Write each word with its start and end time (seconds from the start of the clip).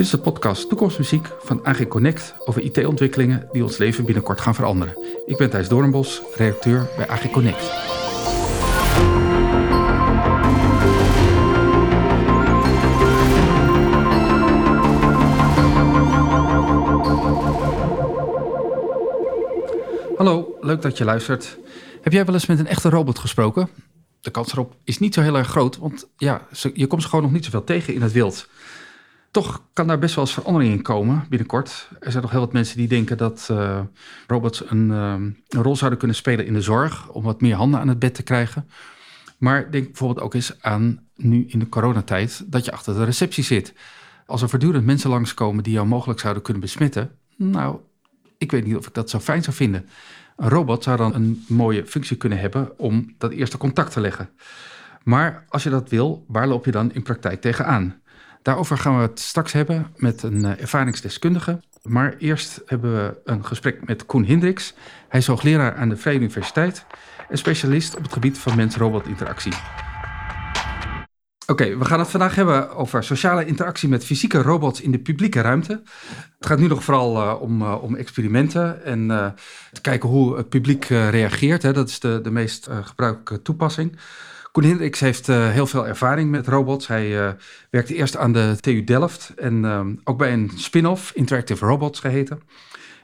Dit 0.00 0.08
is 0.08 0.14
de 0.14 0.30
podcast 0.30 0.68
Toekomstmuziek 0.68 1.28
van 1.38 1.66
AG 1.66 1.86
Connect 1.86 2.34
over 2.44 2.62
IT-ontwikkelingen 2.62 3.48
die 3.52 3.62
ons 3.62 3.78
leven 3.78 4.04
binnenkort 4.04 4.40
gaan 4.40 4.54
veranderen. 4.54 4.96
Ik 5.26 5.36
ben 5.36 5.50
Thijs 5.50 5.68
Doornbos, 5.68 6.22
redacteur 6.34 6.88
bij 6.96 7.08
AG 7.08 7.30
Connect. 7.30 7.70
Hallo, 20.16 20.56
leuk 20.60 20.82
dat 20.82 20.98
je 20.98 21.04
luistert. 21.04 21.58
Heb 22.00 22.12
jij 22.12 22.24
wel 22.24 22.34
eens 22.34 22.46
met 22.46 22.58
een 22.58 22.66
echte 22.66 22.88
robot 22.88 23.18
gesproken? 23.18 23.68
De 24.20 24.30
kans 24.30 24.52
erop 24.52 24.74
is 24.84 24.98
niet 24.98 25.14
zo 25.14 25.20
heel 25.20 25.36
erg 25.36 25.48
groot, 25.48 25.78
want 25.78 26.08
ja, 26.16 26.46
je 26.74 26.86
komt 26.86 27.02
ze 27.02 27.08
gewoon 27.08 27.24
nog 27.24 27.32
niet 27.32 27.44
zoveel 27.44 27.64
tegen 27.64 27.94
in 27.94 28.02
het 28.02 28.12
wild. 28.12 28.48
Toch 29.30 29.62
kan 29.72 29.86
daar 29.86 29.98
best 29.98 30.14
wel 30.14 30.24
eens 30.24 30.34
verandering 30.34 30.72
in 30.72 30.82
komen 30.82 31.24
binnenkort. 31.28 31.88
Er 32.00 32.10
zijn 32.10 32.22
nog 32.22 32.30
heel 32.30 32.40
wat 32.40 32.52
mensen 32.52 32.76
die 32.76 32.88
denken 32.88 33.16
dat 33.16 33.48
uh, 33.50 33.80
robots 34.26 34.70
een, 34.70 34.88
uh, 34.88 35.14
een, 35.48 35.62
rol 35.62 35.76
zouden 35.76 35.98
kunnen 35.98 36.16
spelen 36.16 36.46
in 36.46 36.52
de 36.52 36.60
zorg. 36.60 37.08
Om 37.08 37.22
wat 37.22 37.40
meer 37.40 37.54
handen 37.54 37.80
aan 37.80 37.88
het 37.88 37.98
bed 37.98 38.14
te 38.14 38.22
krijgen. 38.22 38.68
Maar 39.38 39.70
denk 39.70 39.84
bijvoorbeeld 39.86 40.20
ook 40.20 40.34
eens 40.34 40.62
aan 40.62 41.00
nu 41.16 41.44
in 41.48 41.58
de 41.58 41.68
coronatijd 41.68 42.42
dat 42.46 42.64
je 42.64 42.72
achter 42.72 42.94
de 42.94 43.04
receptie 43.04 43.44
zit. 43.44 43.74
Als 44.26 44.42
er 44.42 44.48
voortdurend 44.48 44.84
mensen 44.84 45.10
langskomen 45.10 45.64
die 45.64 45.72
jou 45.72 45.86
mogelijk 45.86 46.20
zouden 46.20 46.42
kunnen 46.42 46.62
besmetten. 46.62 47.10
Nou, 47.36 47.78
ik 48.38 48.50
weet 48.50 48.64
niet 48.64 48.76
of 48.76 48.86
ik 48.86 48.94
dat 48.94 49.10
zo 49.10 49.18
fijn 49.18 49.42
zou 49.42 49.56
vinden. 49.56 49.88
Een 50.36 50.48
robot 50.48 50.82
zou 50.82 50.96
dan 50.96 51.14
een 51.14 51.44
mooie 51.48 51.86
functie 51.86 52.16
kunnen 52.16 52.38
hebben 52.38 52.78
om 52.78 53.14
dat 53.18 53.32
eerste 53.32 53.58
contact 53.58 53.92
te 53.92 54.00
leggen. 54.00 54.30
Maar 55.02 55.44
als 55.48 55.62
je 55.62 55.70
dat 55.70 55.88
wil, 55.88 56.24
waar 56.28 56.48
loop 56.48 56.64
je 56.64 56.70
dan 56.70 56.92
in 56.92 57.02
praktijk 57.02 57.40
tegenaan? 57.40 57.99
Daarover 58.42 58.78
gaan 58.78 58.96
we 58.96 59.02
het 59.02 59.20
straks 59.20 59.52
hebben 59.52 59.86
met 59.96 60.22
een 60.22 60.44
eh, 60.44 60.60
ervaringsdeskundige. 60.60 61.60
Maar 61.82 62.14
eerst 62.18 62.62
hebben 62.66 62.94
we 62.94 63.20
een 63.24 63.44
gesprek 63.44 63.86
met 63.86 64.06
Koen 64.06 64.24
Hendricks. 64.24 64.74
Hij 65.08 65.20
is 65.20 65.26
hoogleraar 65.26 65.74
aan 65.74 65.88
de 65.88 65.96
Vrije 65.96 66.18
Universiteit 66.18 66.86
en 67.28 67.38
specialist 67.38 67.96
op 67.96 68.02
het 68.02 68.12
gebied 68.12 68.38
van 68.38 68.56
mens-robot 68.56 69.06
interactie. 69.06 69.52
Oké, 71.46 71.78
we 71.78 71.84
gaan 71.84 71.98
het 71.98 72.08
vandaag 72.08 72.34
hebben 72.34 72.76
over 72.76 73.04
sociale 73.04 73.44
interactie 73.44 73.88
met 73.88 74.04
fysieke 74.04 74.42
robots 74.42 74.80
in 74.80 74.90
de 74.90 74.98
publieke 74.98 75.40
ruimte. 75.40 75.82
Het 76.38 76.46
gaat 76.46 76.58
nu 76.58 76.66
nog 76.66 76.84
vooral 76.84 77.16
uh, 77.16 77.40
om, 77.40 77.62
uh, 77.62 77.82
om 77.82 77.94
experimenten 77.94 78.84
en 78.84 79.06
te 79.72 79.80
kijken 79.80 80.08
hoe 80.08 80.36
het 80.36 80.48
publiek 80.48 80.84
reageert. 80.84 81.62
Hè. 81.62 81.72
Dat 81.72 81.88
is 81.88 82.00
de, 82.00 82.20
de 82.22 82.30
meest 82.30 82.68
gebruikelijke 82.82 83.42
toepassing. 83.42 83.98
Koen 84.52 84.64
Hendricks 84.64 85.00
heeft 85.00 85.28
uh, 85.28 85.48
heel 85.48 85.66
veel 85.66 85.86
ervaring 85.86 86.30
met 86.30 86.46
robots. 86.46 86.86
Hij 86.86 87.06
uh, 87.06 87.30
werkte 87.70 87.94
eerst 87.94 88.16
aan 88.16 88.32
de 88.32 88.56
TU 88.60 88.84
Delft 88.84 89.32
en 89.36 89.64
uh, 89.64 89.80
ook 90.04 90.18
bij 90.18 90.32
een 90.32 90.50
spin-off, 90.54 91.12
Interactive 91.14 91.66
Robots 91.66 92.00
geheten. 92.00 92.40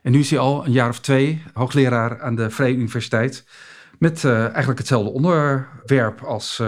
En 0.03 0.13
nu 0.13 0.19
is 0.19 0.31
hij 0.31 0.39
al 0.39 0.65
een 0.65 0.73
jaar 0.73 0.89
of 0.89 1.01
twee 1.01 1.43
hoogleraar 1.53 2.23
aan 2.23 2.35
de 2.35 2.51
Vrije 2.51 2.75
Universiteit. 2.75 3.45
Met 3.99 4.25
eigenlijk 4.25 4.79
hetzelfde 4.79 5.11
onderwerp 5.11 6.23
als, 6.23 6.63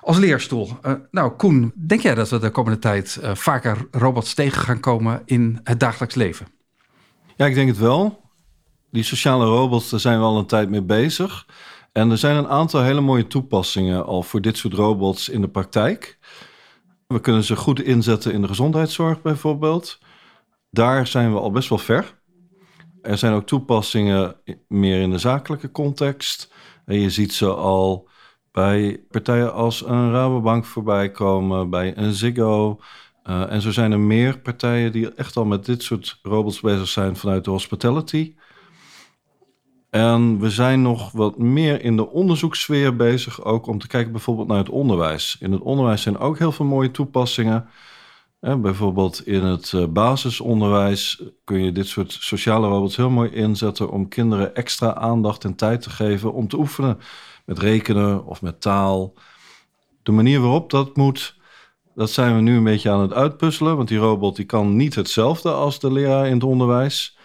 als 0.00 0.18
leerstoel. 0.18 0.78
nou, 1.10 1.32
Koen, 1.32 1.72
denk 1.74 2.00
jij 2.00 2.14
dat 2.14 2.28
we 2.28 2.38
de 2.38 2.50
komende 2.50 2.78
tijd 2.78 3.18
vaker 3.22 3.76
robots 3.90 4.34
tegen 4.34 4.62
gaan 4.62 4.80
komen 4.80 5.22
in 5.24 5.60
het 5.64 5.80
dagelijks 5.80 6.14
leven? 6.14 6.46
Ja, 7.36 7.46
ik 7.46 7.54
denk 7.54 7.68
het 7.68 7.78
wel. 7.78 8.20
Die 8.90 9.02
sociale 9.02 9.44
robots, 9.44 9.90
daar 9.90 10.00
zijn 10.00 10.18
we 10.18 10.24
al 10.24 10.38
een 10.38 10.46
tijd 10.46 10.68
mee 10.68 10.82
bezig. 10.82 11.46
En 11.98 12.10
er 12.10 12.18
zijn 12.18 12.36
een 12.36 12.48
aantal 12.48 12.82
hele 12.82 13.00
mooie 13.00 13.26
toepassingen 13.26 14.06
al 14.06 14.22
voor 14.22 14.40
dit 14.40 14.56
soort 14.56 14.74
robots 14.74 15.28
in 15.28 15.40
de 15.40 15.48
praktijk. 15.48 16.18
We 17.06 17.20
kunnen 17.20 17.44
ze 17.44 17.56
goed 17.56 17.80
inzetten 17.80 18.32
in 18.32 18.40
de 18.40 18.48
gezondheidszorg 18.48 19.22
bijvoorbeeld. 19.22 19.98
Daar 20.70 21.06
zijn 21.06 21.32
we 21.32 21.38
al 21.38 21.50
best 21.50 21.68
wel 21.68 21.78
ver. 21.78 22.20
Er 23.02 23.18
zijn 23.18 23.32
ook 23.32 23.46
toepassingen 23.46 24.36
meer 24.68 25.00
in 25.00 25.10
de 25.10 25.18
zakelijke 25.18 25.70
context. 25.70 26.52
En 26.84 27.00
je 27.00 27.10
ziet 27.10 27.32
ze 27.32 27.54
al 27.54 28.08
bij 28.52 29.04
partijen 29.10 29.52
als 29.52 29.86
een 29.86 30.12
Rabobank 30.12 30.64
voorbij 30.64 31.10
komen, 31.10 31.70
bij 31.70 31.96
een 31.96 32.12
Ziggo. 32.12 32.80
Uh, 33.24 33.52
en 33.52 33.60
zo 33.60 33.70
zijn 33.70 33.92
er 33.92 34.00
meer 34.00 34.40
partijen 34.40 34.92
die 34.92 35.14
echt 35.14 35.36
al 35.36 35.44
met 35.44 35.64
dit 35.64 35.82
soort 35.82 36.18
robots 36.22 36.60
bezig 36.60 36.88
zijn 36.88 37.16
vanuit 37.16 37.44
de 37.44 37.50
hospitality. 37.50 38.34
En 39.90 40.38
we 40.38 40.50
zijn 40.50 40.82
nog 40.82 41.12
wat 41.12 41.38
meer 41.38 41.82
in 41.82 41.96
de 41.96 42.10
onderzoekssfeer 42.10 42.96
bezig, 42.96 43.44
ook 43.44 43.66
om 43.66 43.78
te 43.78 43.86
kijken 43.86 44.12
bijvoorbeeld 44.12 44.48
naar 44.48 44.58
het 44.58 44.68
onderwijs. 44.68 45.36
In 45.40 45.52
het 45.52 45.60
onderwijs 45.60 46.02
zijn 46.02 46.18
ook 46.18 46.38
heel 46.38 46.52
veel 46.52 46.66
mooie 46.66 46.90
toepassingen. 46.90 47.68
bijvoorbeeld 48.40 49.26
in 49.26 49.44
het 49.44 49.72
eh, 49.72 49.86
basisonderwijs 49.86 51.22
kun 51.44 51.64
je 51.64 51.72
dit 51.72 51.86
soort 51.86 52.12
sociale 52.12 52.68
robots 52.68 52.96
heel 52.96 53.10
mooi 53.10 53.30
inzetten 53.30 53.90
om 53.90 54.08
kinderen 54.08 54.54
extra 54.54 54.94
aandacht 54.94 55.44
en 55.44 55.54
tijd 55.54 55.82
te 55.82 55.90
geven 55.90 56.32
om 56.32 56.48
te 56.48 56.58
oefenen 56.58 56.98
met 57.44 57.58
rekenen 57.58 58.24
of 58.26 58.42
met 58.42 58.60
taal. 58.60 59.14
De 60.02 60.12
manier 60.12 60.40
waarop 60.40 60.70
dat 60.70 60.96
moet, 60.96 61.36
dat 61.94 62.10
zijn 62.10 62.34
we 62.34 62.40
nu 62.40 62.56
een 62.56 62.64
beetje 62.64 62.90
aan 62.90 63.00
het 63.00 63.12
uitpuzzelen, 63.12 63.76
want 63.76 63.88
die 63.88 63.98
robot 63.98 64.36
die 64.36 64.44
kan 64.44 64.76
niet 64.76 64.94
hetzelfde 64.94 65.52
als 65.52 65.80
de 65.80 65.92
leraar 65.92 66.26
in 66.26 66.32
het 66.32 66.44
onderwijs. 66.44 67.17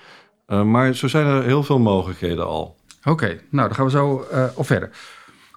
Uh, 0.48 0.64
maar 0.64 0.94
zo 0.94 1.08
zijn 1.08 1.26
er 1.26 1.44
heel 1.44 1.64
veel 1.64 1.80
mogelijkheden 1.80 2.48
al. 2.48 2.78
Oké, 3.00 3.10
okay, 3.10 3.42
nou 3.50 3.68
dan 3.68 3.76
gaan 3.76 3.86
we 3.86 3.92
zo 3.92 4.26
uh, 4.32 4.46
op 4.56 4.66
verder. 4.66 4.90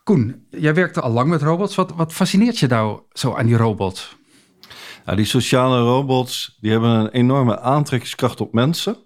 Koen, 0.02 0.46
jij 0.50 0.74
werkte 0.74 1.00
al 1.00 1.10
lang 1.10 1.28
met 1.28 1.42
robots. 1.42 1.74
Wat, 1.74 1.92
wat 1.94 2.12
fascineert 2.12 2.58
je 2.58 2.66
nou 2.66 3.00
zo 3.12 3.34
aan 3.34 3.46
die 3.46 3.56
robots? 3.56 4.16
Nou, 5.04 5.16
die 5.16 5.26
sociale 5.26 5.80
robots 5.80 6.56
die 6.60 6.70
hebben 6.70 6.90
een 6.90 7.08
enorme 7.08 7.60
aantrekkingskracht 7.60 8.40
op 8.40 8.52
mensen. 8.52 8.96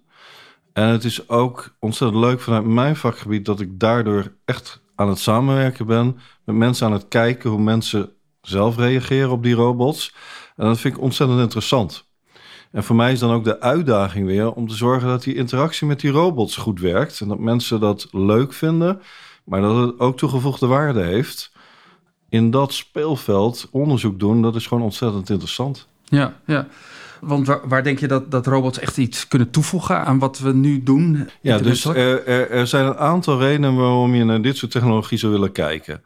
En 0.73 0.87
het 0.87 1.05
is 1.05 1.29
ook 1.29 1.77
ontzettend 1.79 2.21
leuk 2.21 2.41
vanuit 2.41 2.65
mijn 2.65 2.97
vakgebied 2.97 3.45
dat 3.45 3.61
ik 3.61 3.79
daardoor 3.79 4.33
echt 4.45 4.83
aan 4.95 5.09
het 5.09 5.19
samenwerken 5.19 5.87
ben. 5.87 6.19
Met 6.45 6.57
mensen 6.57 6.87
aan 6.87 6.93
het 6.93 7.09
kijken 7.09 7.51
hoe 7.51 7.61
mensen 7.61 8.13
zelf 8.41 8.77
reageren 8.77 9.31
op 9.31 9.43
die 9.43 9.55
robots. 9.55 10.15
En 10.57 10.67
dat 10.67 10.79
vind 10.79 10.95
ik 10.95 11.01
ontzettend 11.01 11.41
interessant. 11.41 12.10
En 12.73 12.85
voor 12.85 12.97
mij 12.97 13.13
is 13.13 13.19
dan 13.19 13.31
ook 13.31 13.45
de 13.45 13.61
uitdaging 13.61 14.27
weer 14.27 14.53
om 14.53 14.69
te 14.69 14.75
zorgen 14.75 15.09
dat 15.09 15.23
die 15.23 15.35
interactie 15.35 15.87
met 15.87 16.01
die 16.01 16.11
robots 16.11 16.57
goed 16.57 16.81
werkt. 16.81 17.21
En 17.21 17.29
dat 17.29 17.39
mensen 17.39 17.81
dat 17.81 18.09
leuk 18.11 18.53
vinden, 18.53 19.01
maar 19.45 19.61
dat 19.61 19.77
het 19.77 19.99
ook 19.99 20.17
toegevoegde 20.17 20.67
waarde 20.67 21.03
heeft. 21.03 21.53
In 22.29 22.51
dat 22.51 22.73
speelveld 22.73 23.69
onderzoek 23.71 24.19
doen, 24.19 24.43
dat 24.43 24.55
is 24.55 24.67
gewoon 24.67 24.85
ontzettend 24.85 25.31
interessant. 25.31 25.89
Ja, 26.05 26.35
ja. 26.47 26.67
Want 27.21 27.47
waar, 27.47 27.69
waar, 27.69 27.83
denk 27.83 27.99
je 27.99 28.09
dat, 28.09 28.31
dat 28.31 28.47
robots 28.47 28.79
echt 28.79 28.97
iets 28.97 29.29
kunnen 29.29 29.51
toevoegen 29.51 30.05
aan 30.05 30.19
wat 30.19 30.39
we 30.39 30.53
nu 30.53 30.83
doen? 30.83 31.29
Ja, 31.41 31.59
dus 31.59 31.85
er, 31.85 32.27
er, 32.27 32.51
er, 32.51 32.67
zijn 32.67 32.87
een 32.87 32.97
aantal 32.97 33.39
redenen 33.39 33.77
waarom 33.77 34.15
je 34.15 34.25
naar 34.25 34.43
dit 34.43 34.57
soort 34.57 34.73
technologie 34.73 35.19
zou 35.19 35.33
willen 35.33 35.53
kijken. 35.53 36.03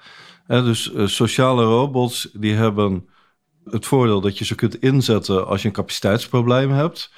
dus 0.47 0.93
uh, 0.93 1.07
sociale 1.07 1.65
robots 1.65 2.29
die 2.33 2.55
hebben 2.55 3.09
het 3.71 3.87
voordeel 3.87 4.21
dat 4.21 4.39
je 4.39 4.45
ze 4.45 4.55
kunt 4.55 4.81
inzetten 4.81 5.47
als 5.47 5.63
je 5.63 5.69
een 5.69 5.75
capaciteitsprobleem 5.75 6.71
hebt. 6.71 7.13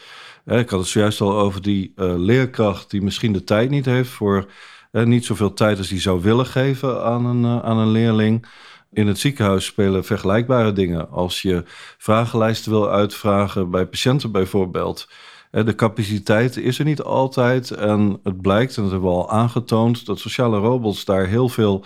Ik 0.47 0.71
had 0.71 0.81
het 0.81 0.89
zojuist 0.89 1.21
al 1.21 1.39
over 1.39 1.62
die 1.62 1.93
uh, 1.97 2.15
leerkracht 2.17 2.91
die 2.91 3.03
misschien 3.03 3.33
de 3.33 3.45
tijd 3.45 3.71
niet 3.71 3.84
heeft 3.84 4.11
voor 4.11 4.47
uh, 4.93 5.05
niet 5.05 5.25
zoveel 5.25 5.53
tijd 5.53 5.79
als 5.79 5.89
die 5.89 6.01
zou 6.01 6.23
willen 6.23 6.47
geven 6.47 7.05
aan 7.05 7.25
een, 7.25 7.62
aan 7.62 7.79
een 7.79 7.91
leerling. 7.91 8.47
In 8.93 9.06
het 9.06 9.19
ziekenhuis 9.19 9.65
spelen 9.65 10.05
vergelijkbare 10.05 10.73
dingen. 10.73 11.11
Als 11.11 11.43
je 11.43 11.62
vragenlijsten 11.99 12.71
wil 12.71 12.91
uitvragen 12.91 13.71
bij 13.71 13.87
patiënten 13.87 14.33
bijvoorbeeld. 14.33 15.09
De 15.51 15.75
capaciteit 15.75 16.56
is 16.56 16.79
er 16.79 16.85
niet 16.85 17.03
altijd. 17.03 17.71
En 17.71 18.21
het 18.23 18.41
blijkt, 18.41 18.77
en 18.77 18.83
dat 18.83 18.93
hebben 18.93 19.11
we 19.11 19.17
al 19.17 19.31
aangetoond, 19.31 20.06
dat 20.06 20.19
sociale 20.19 20.59
robots 20.59 21.05
daar 21.05 21.27
heel 21.27 21.49
veel 21.49 21.85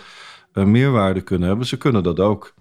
meerwaarde 0.53 1.21
kunnen 1.21 1.47
hebben. 1.47 1.67
Ze 1.67 1.77
kunnen 1.77 2.03
dat 2.03 2.19
ook. 2.19 2.53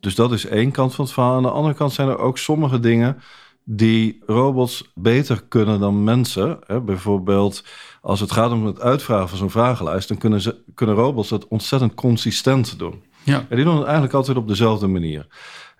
Dus 0.00 0.14
dat 0.14 0.32
is 0.32 0.46
één 0.46 0.70
kant 0.70 0.94
van 0.94 1.04
het 1.04 1.14
verhaal. 1.14 1.36
Aan 1.36 1.42
de 1.42 1.50
andere 1.50 1.74
kant 1.74 1.92
zijn 1.92 2.08
er 2.08 2.18
ook 2.18 2.38
sommige 2.38 2.80
dingen 2.80 3.22
die 3.64 4.22
robots 4.26 4.90
beter 4.94 5.42
kunnen 5.48 5.80
dan 5.80 6.04
mensen. 6.04 6.58
Bijvoorbeeld 6.84 7.64
als 8.00 8.20
het 8.20 8.32
gaat 8.32 8.52
om 8.52 8.66
het 8.66 8.80
uitvragen 8.80 9.28
van 9.28 9.38
zo'n 9.38 9.50
vragenlijst, 9.50 10.08
dan 10.08 10.18
kunnen, 10.18 10.40
ze, 10.40 10.62
kunnen 10.74 10.94
robots 10.94 11.28
dat 11.28 11.48
ontzettend 11.48 11.94
consistent 11.94 12.78
doen. 12.78 13.02
Ja. 13.22 13.46
En 13.48 13.56
die 13.56 13.64
doen 13.64 13.74
het 13.74 13.84
eigenlijk 13.84 14.14
altijd 14.14 14.36
op 14.36 14.48
dezelfde 14.48 14.86
manier. 14.86 15.26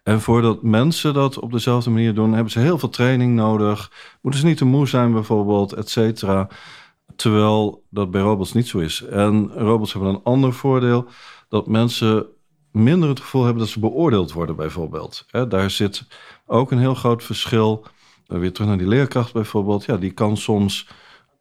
En 0.03 0.21
voordat 0.21 0.63
mensen 0.63 1.15
dat 1.15 1.39
op 1.39 1.53
dezelfde 1.53 1.91
manier 1.91 2.15
doen, 2.15 2.33
hebben 2.33 2.53
ze 2.53 2.59
heel 2.59 2.79
veel 2.79 2.89
training 2.89 3.35
nodig. 3.35 3.93
Moeten 4.21 4.41
ze 4.41 4.47
niet 4.47 4.57
te 4.57 4.65
moe 4.65 4.87
zijn, 4.87 5.13
bijvoorbeeld, 5.13 5.73
et 5.73 5.91
cetera. 5.91 6.49
Terwijl 7.17 7.85
dat 7.91 8.11
bij 8.11 8.21
robots 8.21 8.53
niet 8.53 8.69
zo 8.69 8.79
is. 8.79 9.03
En 9.03 9.51
robots 9.55 9.93
hebben 9.93 10.11
een 10.11 10.21
ander 10.23 10.53
voordeel: 10.53 11.07
dat 11.49 11.67
mensen 11.67 12.27
minder 12.79 13.09
het 13.09 13.21
gevoel 13.21 13.45
hebben 13.45 13.63
dat 13.63 13.73
ze 13.73 13.81
beoordeeld 13.81 14.33
worden, 14.33 14.57
bijvoorbeeld. 14.57 15.27
daar 15.49 15.71
zit 15.71 16.05
ook 16.47 16.71
een 16.71 16.79
heel 16.79 16.95
groot 16.95 17.25
verschil. 17.25 17.87
Uh, 18.29 18.39
weer 18.39 18.53
terug 18.53 18.69
naar 18.69 18.79
die 18.79 18.89
leerkracht 18.89 19.33
bijvoorbeeld. 19.33 19.85
Ja, 19.85 19.97
die 19.97 20.11
kan 20.11 20.37
soms 20.37 20.89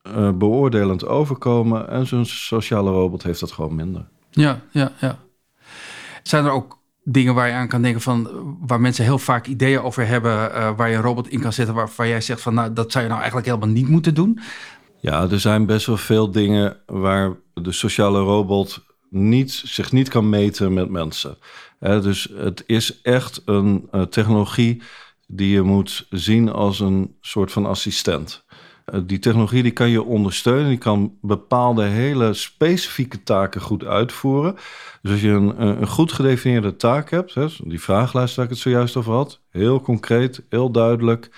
uh, 0.08 0.32
beoordelend 0.32 1.06
overkomen. 1.06 1.90
En 1.90 2.08
zo'n 2.08 2.26
sociale 2.26 2.92
robot 2.92 3.24
heeft 3.24 3.40
dat 3.40 3.52
gewoon 3.52 3.76
minder. 3.76 4.08
Ja, 4.30 4.62
ja, 4.72 4.92
ja. 5.00 5.20
Zijn 6.24 6.46
er 6.46 6.52
ook 6.52 6.80
dingen 7.04 7.34
waar 7.34 7.48
je 7.48 7.54
aan 7.54 7.68
kan 7.68 7.82
denken 7.82 8.02
van 8.02 8.30
waar 8.68 8.82
mensen 8.82 9.04
heel 9.04 9.20
vaak 9.20 9.48
ideeën 9.48 9.82
over 9.82 10.08
hebben, 10.08 10.32
uh, 10.32 10.78
waar 10.78 10.90
je 10.90 10.96
een 10.96 11.02
robot 11.02 11.30
in 11.30 11.40
kan 11.40 11.54
zetten, 11.54 11.76
waarvan 11.76 12.08
jij 12.08 12.22
zegt 12.22 12.42
van 12.42 12.54
nou 12.54 12.74
dat 12.74 12.92
zou 12.92 13.04
je 13.04 13.10
nou 13.10 13.22
eigenlijk 13.22 13.50
helemaal 13.50 13.76
niet 13.76 13.90
moeten 13.90 14.14
doen? 14.14 14.40
Ja, 15.00 15.30
er 15.30 15.40
zijn 15.40 15.66
best 15.66 15.86
wel 15.86 15.98
veel 15.98 16.32
dingen 16.32 16.78
waar 16.86 17.36
de 17.54 17.72
sociale 17.72 18.20
robot 18.20 18.86
niet, 19.10 19.52
zich 19.52 19.92
niet 19.92 20.10
kan 20.10 20.30
meten 20.30 20.74
met 20.74 20.90
mensen. 20.90 21.38
dus 21.80 22.30
het 22.36 22.64
is 22.66 23.02
echt 23.02 23.42
een 23.46 23.88
uh, 23.92 24.02
technologie 24.02 24.82
die 25.28 25.50
je 25.50 25.62
moet 25.62 26.08
zien 26.10 26.52
als 26.52 26.80
een 26.80 27.16
soort 27.22 27.52
van 27.52 27.66
assistent. 27.66 28.46
Uh, 28.94 29.02
die 29.06 29.20
technologie 29.20 29.64
die 29.64 29.72
kan 29.72 29.90
je 29.90 30.04
ondersteunen, 30.04 30.70
die 30.70 30.78
kan 30.78 31.18
bepaalde 31.22 31.84
hele 31.84 32.34
specifieke 32.34 33.24
taken 33.24 33.62
goed 33.62 33.84
uitvoeren. 33.84 34.56
Dus 35.02 35.12
als 35.12 35.22
je 35.22 35.30
een, 35.30 35.62
een 35.62 35.88
goed 35.88 36.12
gedefinieerde 36.12 36.76
taak 36.76 37.10
hebt, 37.10 37.34
hè, 37.34 37.46
die 37.64 37.82
vragenlijst 37.82 38.36
waar 38.36 38.46
ik 38.46 38.52
het 38.52 38.60
zojuist 38.60 38.96
over 38.96 39.14
had, 39.14 39.42
heel 39.50 39.82
concreet, 39.82 40.44
heel 40.50 40.72
duidelijk, 40.72 41.30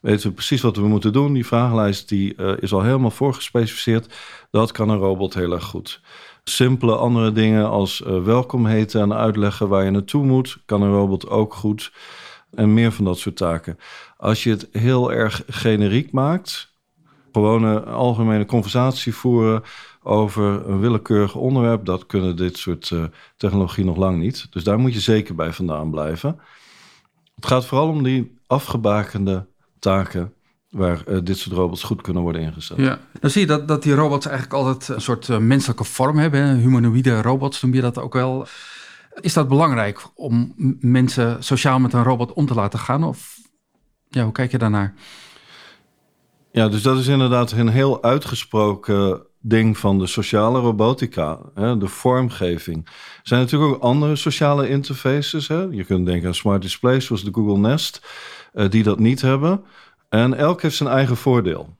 weten 0.00 0.28
we 0.28 0.34
precies 0.34 0.60
wat 0.60 0.76
we 0.76 0.86
moeten 0.88 1.12
doen. 1.12 1.32
Die 1.32 1.46
vragenlijst 1.46 2.08
die, 2.08 2.34
uh, 2.36 2.52
is 2.60 2.72
al 2.72 2.82
helemaal 2.82 3.10
voorgespecificeerd. 3.10 4.14
Dat 4.50 4.72
kan 4.72 4.88
een 4.88 4.98
robot 4.98 5.34
heel 5.34 5.52
erg 5.52 5.64
goed. 5.64 6.00
Simpele 6.44 6.96
andere 6.96 7.32
dingen 7.32 7.70
als 7.70 8.00
uh, 8.00 8.22
welkom 8.22 8.66
heten 8.66 9.00
en 9.00 9.12
uitleggen 9.14 9.68
waar 9.68 9.84
je 9.84 9.90
naartoe 9.90 10.24
moet, 10.24 10.62
kan 10.66 10.82
een 10.82 10.92
robot 10.92 11.28
ook 11.28 11.54
goed. 11.54 11.92
En 12.50 12.74
meer 12.74 12.92
van 12.92 13.04
dat 13.04 13.18
soort 13.18 13.36
taken. 13.36 13.78
Als 14.16 14.42
je 14.42 14.50
het 14.50 14.68
heel 14.72 15.12
erg 15.12 15.42
generiek 15.46 16.12
maakt, 16.12 16.74
gewoon 17.32 17.62
een 17.62 17.84
algemene 17.84 18.46
conversatie 18.46 19.14
voeren 19.14 19.62
over 20.02 20.68
een 20.68 20.80
willekeurig 20.80 21.34
onderwerp, 21.34 21.84
dat 21.84 22.06
kunnen 22.06 22.36
dit 22.36 22.58
soort 22.58 22.90
uh, 22.90 23.04
technologie 23.36 23.84
nog 23.84 23.96
lang 23.96 24.18
niet. 24.18 24.46
Dus 24.50 24.64
daar 24.64 24.78
moet 24.78 24.92
je 24.92 25.00
zeker 25.00 25.34
bij 25.34 25.52
vandaan 25.52 25.90
blijven. 25.90 26.40
Het 27.34 27.46
gaat 27.46 27.66
vooral 27.66 27.88
om 27.88 28.02
die 28.02 28.38
afgebakende 28.46 29.46
taken 29.78 30.32
waar 30.72 31.02
uh, 31.08 31.18
dit 31.22 31.38
soort 31.38 31.56
robots 31.56 31.82
goed 31.82 32.00
kunnen 32.00 32.22
worden 32.22 32.42
ingezet. 32.42 32.76
Ja, 32.76 32.98
dan 33.20 33.30
zie 33.30 33.40
je 33.40 33.46
dat, 33.46 33.68
dat 33.68 33.82
die 33.82 33.94
robots 33.94 34.26
eigenlijk 34.26 34.56
altijd 34.56 34.88
een 34.88 35.00
soort 35.00 35.28
uh, 35.28 35.38
menselijke 35.38 35.84
vorm 35.84 36.18
hebben. 36.18 36.56
Humanoïde 36.56 37.22
robots 37.22 37.62
noem 37.62 37.74
je 37.74 37.80
dat 37.80 37.98
ook 37.98 38.12
wel. 38.12 38.46
Is 39.20 39.32
dat 39.32 39.48
belangrijk 39.48 40.06
om 40.14 40.54
mensen 40.80 41.44
sociaal 41.44 41.78
met 41.78 41.92
een 41.92 42.02
robot 42.02 42.32
om 42.32 42.46
te 42.46 42.54
laten 42.54 42.78
gaan? 42.78 43.04
Of 43.04 43.38
ja, 44.08 44.22
hoe 44.22 44.32
kijk 44.32 44.50
je 44.50 44.58
daarnaar? 44.58 44.94
Ja, 46.52 46.68
dus 46.68 46.82
dat 46.82 46.98
is 46.98 47.06
inderdaad 47.06 47.52
een 47.52 47.68
heel 47.68 48.02
uitgesproken 48.02 49.26
ding 49.40 49.78
van 49.78 49.98
de 49.98 50.06
sociale 50.06 50.60
robotica, 50.60 51.38
hè, 51.54 51.76
de 51.78 51.88
vormgeving. 51.88 52.86
Er 52.86 53.20
zijn 53.22 53.40
natuurlijk 53.40 53.74
ook 53.74 53.82
andere 53.82 54.16
sociale 54.16 54.68
interfaces. 54.68 55.48
Hè? 55.48 55.60
Je 55.60 55.84
kunt 55.84 56.06
denken 56.06 56.28
aan 56.28 56.34
smart 56.34 56.62
displays 56.62 57.06
zoals 57.06 57.24
de 57.24 57.32
Google 57.32 57.58
Nest, 57.58 58.06
uh, 58.54 58.70
die 58.70 58.82
dat 58.82 58.98
niet 58.98 59.20
hebben. 59.20 59.64
En 60.12 60.34
elk 60.34 60.62
heeft 60.62 60.76
zijn 60.76 60.88
eigen 60.88 61.16
voordeel. 61.16 61.76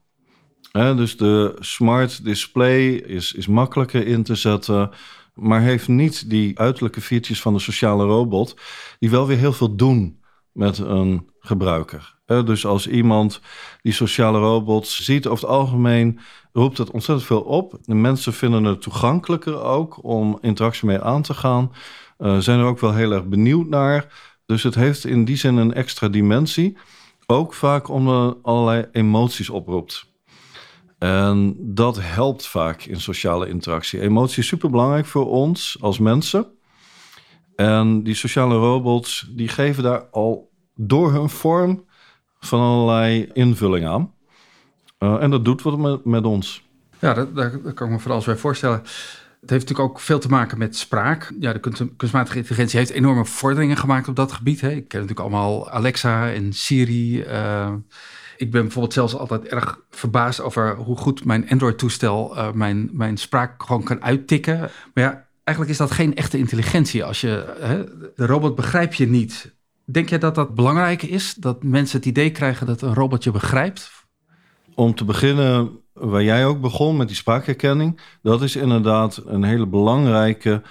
Dus 0.71 1.17
de 1.17 1.55
smart 1.59 2.23
display 2.23 2.87
is, 2.87 3.33
is 3.33 3.47
makkelijker 3.47 4.07
in 4.07 4.23
te 4.23 4.35
zetten, 4.35 4.89
maar 5.33 5.61
heeft 5.61 5.87
niet 5.87 6.29
die 6.29 6.59
uiterlijke 6.59 7.01
features 7.01 7.41
van 7.41 7.53
de 7.53 7.59
sociale 7.59 8.05
robot, 8.05 8.55
die 8.99 9.09
wel 9.09 9.27
weer 9.27 9.37
heel 9.37 9.53
veel 9.53 9.75
doen 9.75 10.19
met 10.51 10.77
een 10.77 11.29
gebruiker. 11.39 12.15
Dus 12.25 12.65
als 12.65 12.87
iemand 12.87 13.41
die 13.81 13.93
sociale 13.93 14.39
robots 14.39 15.03
ziet, 15.03 15.27
over 15.27 15.47
het 15.47 15.55
algemeen 15.55 16.19
roept 16.53 16.77
het 16.77 16.91
ontzettend 16.91 17.27
veel 17.27 17.41
op. 17.41 17.77
De 17.81 17.95
mensen 17.95 18.33
vinden 18.33 18.63
het 18.63 18.81
toegankelijker 18.81 19.61
ook 19.61 20.03
om 20.03 20.37
interactie 20.41 20.87
mee 20.87 21.01
aan 21.01 21.21
te 21.21 21.33
gaan. 21.33 21.71
Uh, 22.17 22.37
zijn 22.37 22.59
er 22.59 22.65
ook 22.65 22.79
wel 22.79 22.93
heel 22.93 23.11
erg 23.11 23.25
benieuwd 23.25 23.67
naar. 23.67 24.13
Dus 24.45 24.63
het 24.63 24.75
heeft 24.75 25.05
in 25.05 25.25
die 25.25 25.35
zin 25.37 25.55
een 25.55 25.73
extra 25.73 26.07
dimensie. 26.07 26.77
Ook 27.25 27.53
vaak 27.53 27.89
omdat 27.89 28.37
allerlei 28.41 28.85
emoties 28.91 29.49
oproept. 29.49 30.11
En 30.99 31.55
dat 31.59 31.99
helpt 32.01 32.47
vaak 32.47 32.83
in 32.83 33.01
sociale 33.01 33.49
interactie. 33.49 33.99
Emotie 33.99 34.39
is 34.39 34.47
superbelangrijk 34.47 35.05
voor 35.05 35.29
ons 35.29 35.77
als 35.81 35.99
mensen. 35.99 36.45
En 37.55 38.03
die 38.03 38.15
sociale 38.15 38.55
robots 38.55 39.27
die 39.29 39.47
geven 39.47 39.83
daar 39.83 40.03
al 40.11 40.51
door 40.75 41.11
hun 41.11 41.29
vorm 41.29 41.85
van 42.39 42.59
allerlei 42.59 43.29
invulling 43.33 43.85
aan. 43.85 44.13
Uh, 44.99 45.21
en 45.21 45.31
dat 45.31 45.45
doet 45.45 45.61
wat 45.61 45.77
met, 45.77 46.05
met 46.05 46.25
ons. 46.25 46.63
Ja, 46.99 47.13
dat, 47.13 47.35
daar, 47.35 47.49
kan 47.49 47.87
ik 47.87 47.93
me 47.93 47.99
vooral 47.99 48.23
bij 48.25 48.35
voorstellen. 48.35 48.83
Het 49.43 49.51
heeft 49.51 49.67
natuurlijk 49.67 49.95
ook 49.95 49.99
veel 49.99 50.19
te 50.19 50.27
maken 50.27 50.57
met 50.57 50.75
spraak. 50.75 51.33
Ja, 51.39 51.53
de 51.53 51.59
kunstmatige 51.97 52.37
intelligentie 52.37 52.79
heeft 52.79 52.91
enorme 52.91 53.25
vorderingen 53.25 53.77
gemaakt 53.77 54.07
op 54.07 54.15
dat 54.15 54.31
gebied. 54.31 54.61
Hè. 54.61 54.69
Ik 54.69 54.87
ken 54.87 54.99
natuurlijk 54.99 55.19
allemaal 55.19 55.69
Alexa 55.69 56.31
en 56.31 56.53
Siri. 56.53 57.23
Uh, 57.23 57.73
ik 58.37 58.51
ben 58.51 58.61
bijvoorbeeld 58.61 58.93
zelfs 58.93 59.15
altijd 59.15 59.45
erg 59.45 59.79
verbaasd 59.89 60.41
over 60.41 60.75
hoe 60.75 60.97
goed 60.97 61.25
mijn 61.25 61.49
Android-toestel 61.49 62.37
uh, 62.37 62.51
mijn, 62.51 62.89
mijn 62.91 63.17
spraak 63.17 63.63
gewoon 63.63 63.83
kan 63.83 64.03
uittikken. 64.03 64.59
Maar 64.93 65.03
ja, 65.03 65.27
eigenlijk 65.43 65.69
is 65.69 65.81
dat 65.81 65.91
geen 65.91 66.15
echte 66.15 66.37
intelligentie. 66.37 67.03
Als 67.03 67.21
je, 67.21 67.55
hè, 67.59 67.83
de 68.15 68.25
robot 68.25 68.55
begrijp 68.55 68.93
je 68.93 69.07
niet. 69.07 69.55
Denk 69.85 70.09
jij 70.09 70.19
dat 70.19 70.35
dat 70.35 70.55
belangrijk 70.55 71.01
is? 71.01 71.33
Dat 71.33 71.63
mensen 71.63 71.97
het 71.97 72.07
idee 72.07 72.31
krijgen 72.31 72.67
dat 72.67 72.81
een 72.81 72.93
robot 72.93 73.23
je 73.23 73.31
begrijpt? 73.31 73.91
Om 74.75 74.95
te 74.95 75.05
beginnen, 75.05 75.82
waar 75.93 76.23
jij 76.23 76.45
ook 76.45 76.61
begon 76.61 76.97
met 76.97 77.07
die 77.07 77.15
spraakherkenning, 77.15 78.01
dat 78.21 78.41
is 78.41 78.55
inderdaad 78.55 79.21
een 79.25 79.43
hele 79.43 79.67
belangrijke 79.67 80.61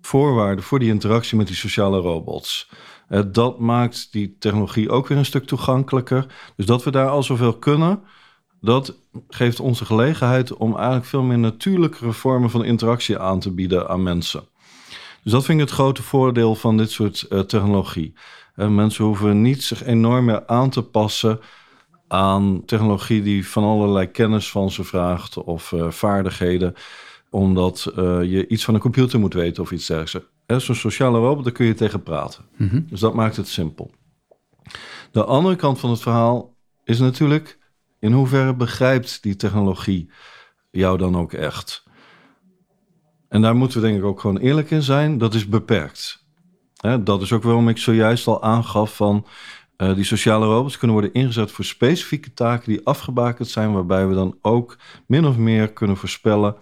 voorwaarde 0.00 0.62
voor 0.62 0.78
die 0.78 0.88
interactie 0.88 1.36
met 1.36 1.46
die 1.46 1.56
sociale 1.56 1.98
robots. 1.98 2.70
Eh, 3.08 3.22
dat 3.32 3.58
maakt 3.58 4.12
die 4.12 4.36
technologie 4.38 4.90
ook 4.90 5.06
weer 5.08 5.18
een 5.18 5.24
stuk 5.24 5.46
toegankelijker. 5.46 6.26
Dus 6.56 6.66
dat 6.66 6.84
we 6.84 6.90
daar 6.90 7.08
al 7.08 7.22
zoveel 7.22 7.58
kunnen, 7.58 8.02
dat 8.60 8.96
geeft 9.28 9.60
onze 9.60 9.84
gelegenheid 9.84 10.54
om 10.54 10.76
eigenlijk 10.76 11.06
veel 11.06 11.22
meer 11.22 11.38
natuurlijkere 11.38 12.12
vormen 12.12 12.50
van 12.50 12.64
interactie 12.64 13.18
aan 13.18 13.40
te 13.40 13.54
bieden 13.54 13.88
aan 13.88 14.02
mensen. 14.02 14.48
Dus 15.22 15.32
dat 15.32 15.44
vind 15.44 15.60
ik 15.60 15.66
het 15.66 15.74
grote 15.74 16.02
voordeel 16.02 16.54
van 16.54 16.76
dit 16.76 16.90
soort 16.90 17.26
uh, 17.30 17.40
technologie. 17.40 18.14
Uh, 18.56 18.68
mensen 18.68 19.04
hoeven 19.04 19.42
niet 19.42 19.62
zich 19.62 19.84
enorm 19.84 20.24
meer 20.24 20.46
aan 20.46 20.70
te 20.70 20.82
passen 20.82 21.40
aan 22.08 22.64
technologie 22.64 23.22
die 23.22 23.48
van 23.48 23.64
allerlei 23.64 24.06
kennis 24.06 24.50
van 24.50 24.70
ze 24.70 24.84
vraagt 24.84 25.36
of 25.36 25.72
uh, 25.72 25.90
vaardigheden, 25.90 26.74
omdat 27.30 27.92
uh, 27.98 28.22
je 28.22 28.46
iets 28.48 28.64
van 28.64 28.74
een 28.74 28.80
computer 28.80 29.18
moet 29.18 29.34
weten 29.34 29.62
of 29.62 29.70
iets 29.70 29.86
dergelijks. 29.86 30.28
Zo'n 30.46 30.74
sociale 30.74 31.18
robot, 31.18 31.44
daar 31.44 31.52
kun 31.52 31.66
je 31.66 31.74
tegen 31.74 32.02
praten. 32.02 32.44
Mm 32.56 32.68
-hmm. 32.68 32.86
Dus 32.88 33.00
dat 33.00 33.14
maakt 33.14 33.36
het 33.36 33.48
simpel. 33.48 33.90
De 35.10 35.24
andere 35.24 35.56
kant 35.56 35.80
van 35.80 35.90
het 35.90 36.00
verhaal 36.00 36.54
is 36.84 36.98
natuurlijk 36.98 37.58
in 37.98 38.12
hoeverre 38.12 38.54
begrijpt 38.54 39.22
die 39.22 39.36
technologie 39.36 40.10
jou 40.70 40.98
dan 40.98 41.16
ook 41.16 41.32
echt? 41.32 41.84
En 43.28 43.42
daar 43.42 43.56
moeten 43.56 43.80
we 43.80 43.86
denk 43.86 43.98
ik 43.98 44.04
ook 44.04 44.20
gewoon 44.20 44.38
eerlijk 44.38 44.70
in 44.70 44.82
zijn. 44.82 45.18
Dat 45.18 45.34
is 45.34 45.48
beperkt. 45.48 46.24
Dat 47.00 47.22
is 47.22 47.32
ook 47.32 47.42
waarom 47.42 47.68
ik 47.68 47.78
zojuist 47.78 48.26
al 48.26 48.42
aangaf 48.42 48.96
van 48.96 49.26
uh, 49.76 49.94
die 49.94 50.04
sociale 50.04 50.46
robots 50.46 50.78
kunnen 50.78 50.96
worden 50.96 51.14
ingezet 51.14 51.50
voor 51.50 51.64
specifieke 51.64 52.32
taken 52.32 52.72
die 52.72 52.86
afgebakend 52.86 53.48
zijn, 53.48 53.72
waarbij 53.72 54.06
we 54.06 54.14
dan 54.14 54.38
ook 54.42 54.76
min 55.06 55.26
of 55.26 55.36
meer 55.36 55.72
kunnen 55.72 55.96
voorspellen 55.96 56.56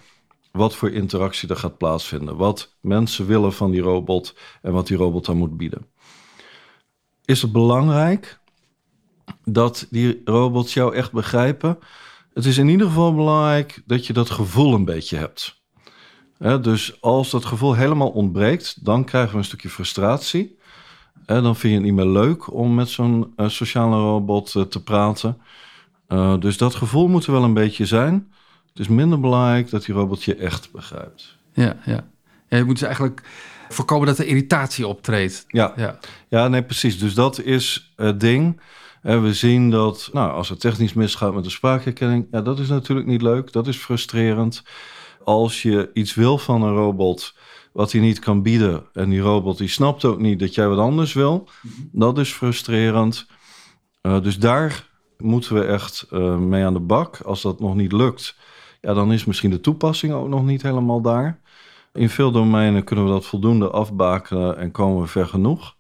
wat 0.52 0.76
voor 0.76 0.90
interactie 0.90 1.48
er 1.48 1.56
gaat 1.56 1.78
plaatsvinden, 1.78 2.36
wat 2.36 2.76
mensen 2.80 3.26
willen 3.26 3.52
van 3.52 3.70
die 3.70 3.80
robot 3.80 4.36
en 4.62 4.72
wat 4.72 4.86
die 4.86 4.96
robot 4.96 5.24
dan 5.24 5.36
moet 5.36 5.56
bieden. 5.56 5.86
Is 7.24 7.42
het 7.42 7.52
belangrijk 7.52 8.40
dat 9.44 9.86
die 9.90 10.20
robots 10.24 10.74
jou 10.74 10.94
echt 10.94 11.12
begrijpen? 11.12 11.78
Het 12.34 12.44
is 12.44 12.58
in 12.58 12.68
ieder 12.68 12.86
geval 12.86 13.14
belangrijk 13.14 13.82
dat 13.86 14.06
je 14.06 14.12
dat 14.12 14.30
gevoel 14.30 14.74
een 14.74 14.84
beetje 14.84 15.16
hebt. 15.16 15.62
dus 16.38 17.00
als 17.00 17.30
dat 17.30 17.44
gevoel 17.44 17.74
helemaal 17.74 18.10
ontbreekt, 18.10 18.84
dan 18.84 19.04
krijgen 19.04 19.32
we 19.32 19.38
een 19.38 19.44
stukje 19.44 19.70
frustratie. 19.70 20.58
En 21.26 21.42
dan 21.42 21.56
vind 21.56 21.72
je 21.72 21.78
het 21.78 21.86
niet 21.86 22.04
meer 22.04 22.12
leuk 22.12 22.52
om 22.52 22.74
met 22.74 22.88
zo'n 22.88 23.32
uh, 23.36 23.48
sociale 23.48 23.96
robot 23.96 24.54
uh, 24.54 24.62
te 24.62 24.82
praten. 24.82 25.38
Uh, 26.08 26.38
dus 26.38 26.56
dat 26.56 26.74
gevoel 26.74 27.08
moet 27.08 27.26
er 27.26 27.32
wel 27.32 27.42
een 27.42 27.54
beetje 27.54 27.86
zijn. 27.86 28.32
Het 28.68 28.78
is 28.78 28.88
minder 28.88 29.20
belangrijk 29.20 29.70
dat 29.70 29.84
die 29.84 29.94
robot 29.94 30.22
je 30.22 30.34
echt 30.34 30.72
begrijpt. 30.72 31.36
Ja, 31.52 31.76
ja. 31.84 32.06
ja 32.48 32.56
je 32.56 32.64
moet 32.64 32.74
dus 32.74 32.82
eigenlijk 32.82 33.22
voorkomen 33.68 34.06
dat 34.06 34.18
er 34.18 34.26
irritatie 34.26 34.86
optreedt. 34.86 35.44
Ja, 35.48 35.72
ja. 35.76 35.98
ja 36.28 36.48
nee, 36.48 36.62
precies. 36.62 36.98
Dus 36.98 37.14
dat 37.14 37.40
is 37.40 37.92
het 37.96 38.20
ding. 38.20 38.60
En 39.02 39.22
we 39.22 39.34
zien 39.34 39.70
dat, 39.70 40.10
nou, 40.12 40.32
als 40.32 40.48
het 40.48 40.60
technisch 40.60 40.92
misgaat 40.92 41.34
met 41.34 41.44
de 41.44 41.50
spraakherkenning, 41.50 42.26
ja, 42.30 42.40
dat 42.40 42.58
is 42.58 42.68
natuurlijk 42.68 43.06
niet 43.06 43.22
leuk. 43.22 43.52
Dat 43.52 43.66
is 43.66 43.76
frustrerend. 43.76 44.62
Als 45.24 45.62
je 45.62 45.90
iets 45.92 46.14
wil 46.14 46.38
van 46.38 46.62
een 46.62 46.74
robot 46.74 47.34
wat 47.74 47.92
hij 47.92 48.00
niet 48.00 48.18
kan 48.18 48.42
bieden. 48.42 48.82
En 48.92 49.10
die 49.10 49.20
robot 49.20 49.58
die 49.58 49.68
snapt 49.68 50.04
ook 50.04 50.18
niet 50.18 50.38
dat 50.38 50.54
jij 50.54 50.68
wat 50.68 50.78
anders 50.78 51.12
wil. 51.12 51.48
Mhm. 51.62 51.72
Dat 51.92 52.18
is 52.18 52.32
frustrerend. 52.32 53.26
Uh, 54.02 54.20
dus 54.22 54.38
daar 54.38 54.88
moeten 55.18 55.54
we 55.54 55.64
echt 55.64 56.06
uh, 56.12 56.36
mee 56.36 56.64
aan 56.64 56.72
de 56.72 56.80
bak. 56.80 57.20
Als 57.24 57.42
dat 57.42 57.60
nog 57.60 57.74
niet 57.74 57.92
lukt, 57.92 58.36
ja, 58.80 58.94
dan 58.94 59.12
is 59.12 59.24
misschien 59.24 59.50
de 59.50 59.60
toepassing 59.60 60.12
ook 60.12 60.28
nog 60.28 60.44
niet 60.44 60.62
helemaal 60.62 61.00
daar. 61.00 61.40
In 61.92 62.08
veel 62.08 62.30
domeinen 62.30 62.84
kunnen 62.84 63.04
we 63.04 63.10
dat 63.10 63.26
voldoende 63.26 63.70
afbakenen 63.70 64.56
en 64.58 64.70
komen 64.70 65.02
we 65.02 65.08
ver 65.08 65.26
genoeg. 65.26 65.76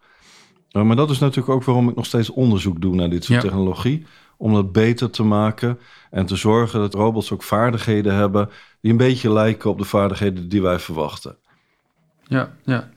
Uh, 0.72 0.82
maar 0.82 0.96
dat 0.96 1.10
is 1.10 1.18
natuurlijk 1.18 1.54
ook 1.54 1.64
waarom 1.64 1.88
ik 1.88 1.96
nog 1.96 2.06
steeds 2.06 2.30
onderzoek 2.30 2.80
doe 2.80 2.94
naar 2.94 3.10
dit 3.10 3.24
soort 3.24 3.42
Ja. 3.42 3.48
technologie. 3.48 4.06
Om 4.36 4.54
dat 4.54 4.72
beter 4.72 5.10
te 5.10 5.22
maken 5.22 5.78
en 6.10 6.26
te 6.26 6.36
zorgen 6.36 6.80
dat 6.80 6.94
robots 6.94 7.32
ook 7.32 7.42
vaardigheden 7.42 8.14
hebben 8.14 8.50
die 8.80 8.90
een 8.90 8.96
beetje 8.96 9.32
lijken 9.32 9.70
op 9.70 9.78
de 9.78 9.84
vaardigheden 9.84 10.48
die 10.48 10.62
wij 10.62 10.78
verwachten. 10.78 11.36
Ja, 12.24 12.52
ja. 12.64 12.88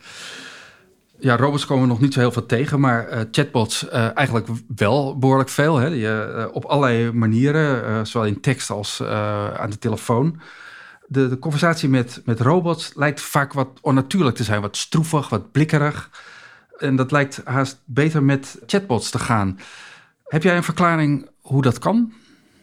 Ja, 1.20 1.36
robots 1.36 1.66
komen 1.66 1.88
nog 1.88 2.00
niet 2.00 2.14
zo 2.14 2.20
heel 2.20 2.32
veel 2.32 2.46
tegen, 2.46 2.80
maar 2.80 3.08
eh, 3.08 3.22
chatbots 3.32 3.90
eh, 3.90 4.18
eigenlijk 4.18 4.48
wel 4.76 5.18
behoorlijk 5.18 5.50
veel. 5.50 5.78
Hè? 5.78 5.90
Die, 5.90 6.08
eh, 6.08 6.46
op 6.52 6.66
allerlei 6.66 7.12
manieren, 7.12 8.08
zowel 8.08 8.28
in 8.28 8.42
tekst 8.42 8.70
als 8.70 9.04
aan 9.58 9.70
de 9.70 9.78
telefoon. 9.80 10.40
De, 11.08 11.30
de 11.30 11.40
conversatie 11.40 11.90
met, 11.90 12.22
met 12.26 12.40
robots 12.40 12.92
lijkt 12.96 13.22
vaak 13.22 13.54
wat 13.54 13.68
onnatuurlijk 13.82 14.36
te 14.36 14.44
zijn, 14.44 14.62
wat 14.62 14.78
stroevig, 14.78 15.30
wat 15.30 15.52
blikkerig. 15.52 16.10
En 16.78 16.96
dat 16.96 17.12
lijkt 17.12 17.42
haast 17.44 17.82
beter 17.86 18.24
met 18.24 18.60
chatbots 18.66 19.10
te 19.10 19.20
gaan. 19.20 19.60
Heb 20.24 20.44
jij 20.44 20.58
een 20.58 20.64
verklaring 20.64 21.30
hoe 21.42 21.62
dat 21.62 21.80
kan? 21.80 22.14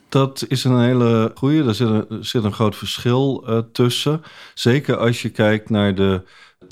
Dat 0.09 0.45
is 0.49 0.65
een 0.65 0.81
hele 0.81 1.31
goede. 1.35 1.65
Er 1.65 1.75
zit 1.75 1.89
een, 1.89 2.25
zit 2.25 2.45
een 2.45 2.53
groot 2.53 2.77
verschil 2.77 3.45
tussen. 3.73 4.23
Zeker 4.55 4.97
als 4.97 5.23
je 5.23 5.29
kijkt 5.31 5.71
naar 5.71 5.95
de 5.95 6.23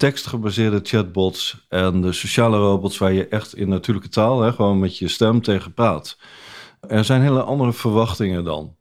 tekstgebaseerde 0.02 0.80
chatbots 0.82 1.66
en 1.68 2.00
de 2.00 2.12
sociale 2.12 2.56
robots 2.56 2.99
waar 2.99 3.12
je 3.12 3.28
echt 3.28 3.56
in 3.56 3.68
natuurlijke 3.68 4.09
taal, 4.09 4.40
hè, 4.40 4.52
gewoon 4.52 4.78
met 4.78 4.99
je 4.99 5.09
stem 5.09 5.42
tegen 5.42 5.75
praat. 5.75 6.18
Er 6.80 7.04
zijn 7.04 7.23
hele 7.23 7.42
andere 7.42 7.73
verwachtingen 7.73 8.44
dan 8.44 8.76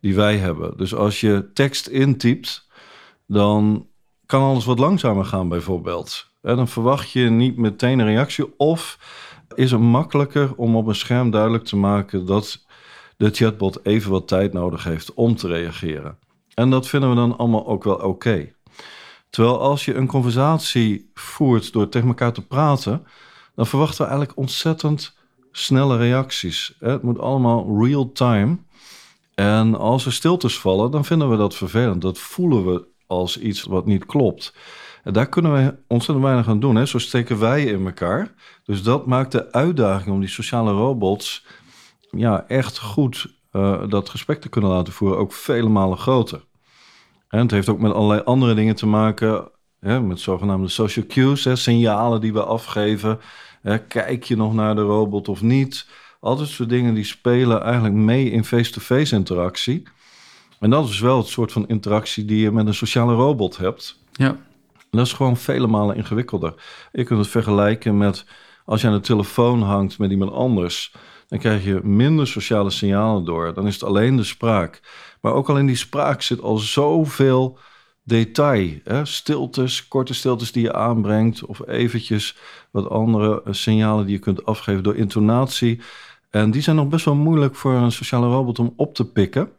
die 0.00 0.14
wij 0.14 0.36
hebben. 0.36 0.76
Dus 0.76 0.94
als 0.94 1.20
je 1.20 1.50
tekst 1.54 1.86
intypt, 1.86 2.68
dan 3.26 3.86
kan 4.26 4.42
alles 4.42 4.64
wat 4.64 4.78
langzamer 4.78 5.24
gaan 5.24 5.48
bijvoorbeeld. 5.48 6.30
En 6.42 6.56
dan 6.56 6.68
verwacht 6.68 7.10
je 7.10 7.30
niet 7.30 7.56
meteen 7.56 7.98
een 7.98 8.06
reactie 8.06 8.58
of 8.58 8.98
is 9.54 9.70
het 9.70 9.80
makkelijker 9.80 10.54
om 10.56 10.76
op 10.76 10.86
een 10.86 10.94
scherm 10.94 11.30
duidelijk 11.30 11.64
te 11.64 11.76
maken 11.76 12.26
dat 12.26 12.64
de 13.16 13.30
chatbot 13.30 13.84
even 13.86 14.10
wat 14.10 14.28
tijd 14.28 14.52
nodig 14.52 14.84
heeft 14.84 15.14
om 15.14 15.36
te 15.36 15.48
reageren. 15.48 16.18
En 16.54 16.70
dat 16.70 16.88
vinden 16.88 17.10
we 17.10 17.16
dan 17.16 17.36
allemaal 17.38 17.66
ook 17.66 17.84
wel 17.84 17.96
oké. 17.96 18.54
Terwijl 19.30 19.60
als 19.60 19.84
je 19.84 19.94
een 19.94 20.06
conversatie 20.06 21.10
voert 21.14 21.72
door 21.72 21.88
tegen 21.88 22.08
elkaar 22.08 22.32
te 22.32 22.46
praten, 22.46 23.06
dan 23.54 23.66
verwachten 23.66 23.98
we 23.98 24.10
eigenlijk 24.10 24.38
ontzettend 24.38 25.16
snelle 25.52 25.96
reacties. 25.96 26.74
Het 26.78 27.02
moet 27.02 27.18
allemaal 27.18 27.84
real 27.84 28.12
time. 28.12 28.58
En 29.34 29.74
als 29.74 30.06
er 30.06 30.12
stiltes 30.12 30.58
vallen, 30.58 30.90
dan 30.90 31.04
vinden 31.04 31.30
we 31.30 31.36
dat 31.36 31.54
vervelend. 31.54 32.02
Dat 32.02 32.18
voelen 32.18 32.66
we 32.66 32.86
als 33.06 33.38
iets 33.38 33.62
wat 33.62 33.86
niet 33.86 34.06
klopt. 34.06 34.54
En 35.04 35.12
daar 35.12 35.28
kunnen 35.28 35.52
we 35.52 35.74
ontzettend 35.86 36.26
weinig 36.26 36.48
aan 36.48 36.60
doen. 36.60 36.76
Hè? 36.76 36.86
Zo 36.86 36.98
steken 36.98 37.38
wij 37.38 37.64
in 37.64 37.86
elkaar. 37.86 38.34
Dus 38.64 38.82
dat 38.82 39.06
maakt 39.06 39.32
de 39.32 39.52
uitdaging 39.52 40.14
om 40.14 40.20
die 40.20 40.28
sociale 40.28 40.72
robots 40.72 41.44
ja, 42.10 42.44
echt 42.48 42.78
goed 42.78 43.34
uh, 43.52 43.88
dat 43.88 44.08
gesprek 44.08 44.40
te 44.40 44.48
kunnen 44.48 44.70
laten 44.70 44.92
voeren 44.92 45.18
ook 45.18 45.32
vele 45.32 45.68
malen 45.68 45.98
groter. 45.98 46.44
En 47.28 47.38
het 47.38 47.50
heeft 47.50 47.68
ook 47.68 47.78
met 47.78 47.92
allerlei 47.92 48.20
andere 48.24 48.54
dingen 48.54 48.76
te 48.76 48.86
maken, 48.86 49.48
hè, 49.80 50.00
met 50.00 50.20
zogenaamde 50.20 50.68
social 50.68 51.04
cues, 51.08 51.44
hè, 51.44 51.56
signalen 51.56 52.20
die 52.20 52.32
we 52.32 52.44
afgeven. 52.44 53.18
Hè, 53.62 53.78
kijk 53.78 54.24
je 54.24 54.36
nog 54.36 54.54
naar 54.54 54.74
de 54.74 54.82
robot 54.82 55.28
of 55.28 55.42
niet? 55.42 55.88
Al 56.20 56.36
dat 56.36 56.48
soort 56.48 56.68
dingen 56.68 56.94
die 56.94 57.04
spelen 57.04 57.62
eigenlijk 57.62 57.94
mee 57.94 58.30
in 58.30 58.44
face-to-face 58.44 59.00
-face 59.00 59.16
interactie. 59.16 59.82
En 60.60 60.70
dat 60.70 60.88
is 60.88 61.00
wel 61.00 61.16
het 61.16 61.26
soort 61.26 61.52
van 61.52 61.68
interactie 61.68 62.24
die 62.24 62.40
je 62.40 62.50
met 62.50 62.66
een 62.66 62.74
sociale 62.74 63.14
robot 63.14 63.56
hebt. 63.56 64.02
Ja. 64.12 64.28
En 64.76 65.02
dat 65.02 65.06
is 65.06 65.12
gewoon 65.12 65.36
vele 65.36 65.66
malen 65.66 65.96
ingewikkelder. 65.96 66.54
Je 66.92 67.04
kunt 67.04 67.18
het 67.18 67.28
vergelijken 67.28 67.96
met 67.96 68.24
als 68.64 68.80
je 68.80 68.86
aan 68.86 68.92
de 68.92 69.00
telefoon 69.00 69.62
hangt 69.62 69.98
met 69.98 70.10
iemand 70.10 70.32
anders 70.32 70.94
dan 71.28 71.38
krijg 71.38 71.64
je 71.64 71.80
minder 71.82 72.26
sociale 72.26 72.70
signalen 72.70 73.24
door. 73.24 73.54
Dan 73.54 73.66
is 73.66 73.74
het 73.74 73.82
alleen 73.82 74.16
de 74.16 74.24
spraak. 74.24 74.80
Maar 75.20 75.32
ook 75.32 75.48
al 75.48 75.58
in 75.58 75.66
die 75.66 75.76
spraak 75.76 76.22
zit 76.22 76.40
al 76.40 76.56
zoveel 76.58 77.58
detail. 78.02 78.70
Hè? 78.84 79.04
Stiltes, 79.04 79.88
korte 79.88 80.14
stiltes 80.14 80.52
die 80.52 80.62
je 80.62 80.72
aanbrengt... 80.72 81.44
of 81.44 81.66
eventjes 81.66 82.36
wat 82.70 82.88
andere 82.88 83.42
signalen 83.50 84.04
die 84.04 84.14
je 84.14 84.20
kunt 84.20 84.44
afgeven 84.44 84.82
door 84.82 84.96
intonatie. 84.96 85.80
En 86.30 86.50
die 86.50 86.62
zijn 86.62 86.76
nog 86.76 86.88
best 86.88 87.04
wel 87.04 87.14
moeilijk 87.14 87.54
voor 87.54 87.72
een 87.72 87.92
sociale 87.92 88.26
robot 88.26 88.58
om 88.58 88.72
op 88.76 88.94
te 88.94 89.04
pikken. 89.04 89.50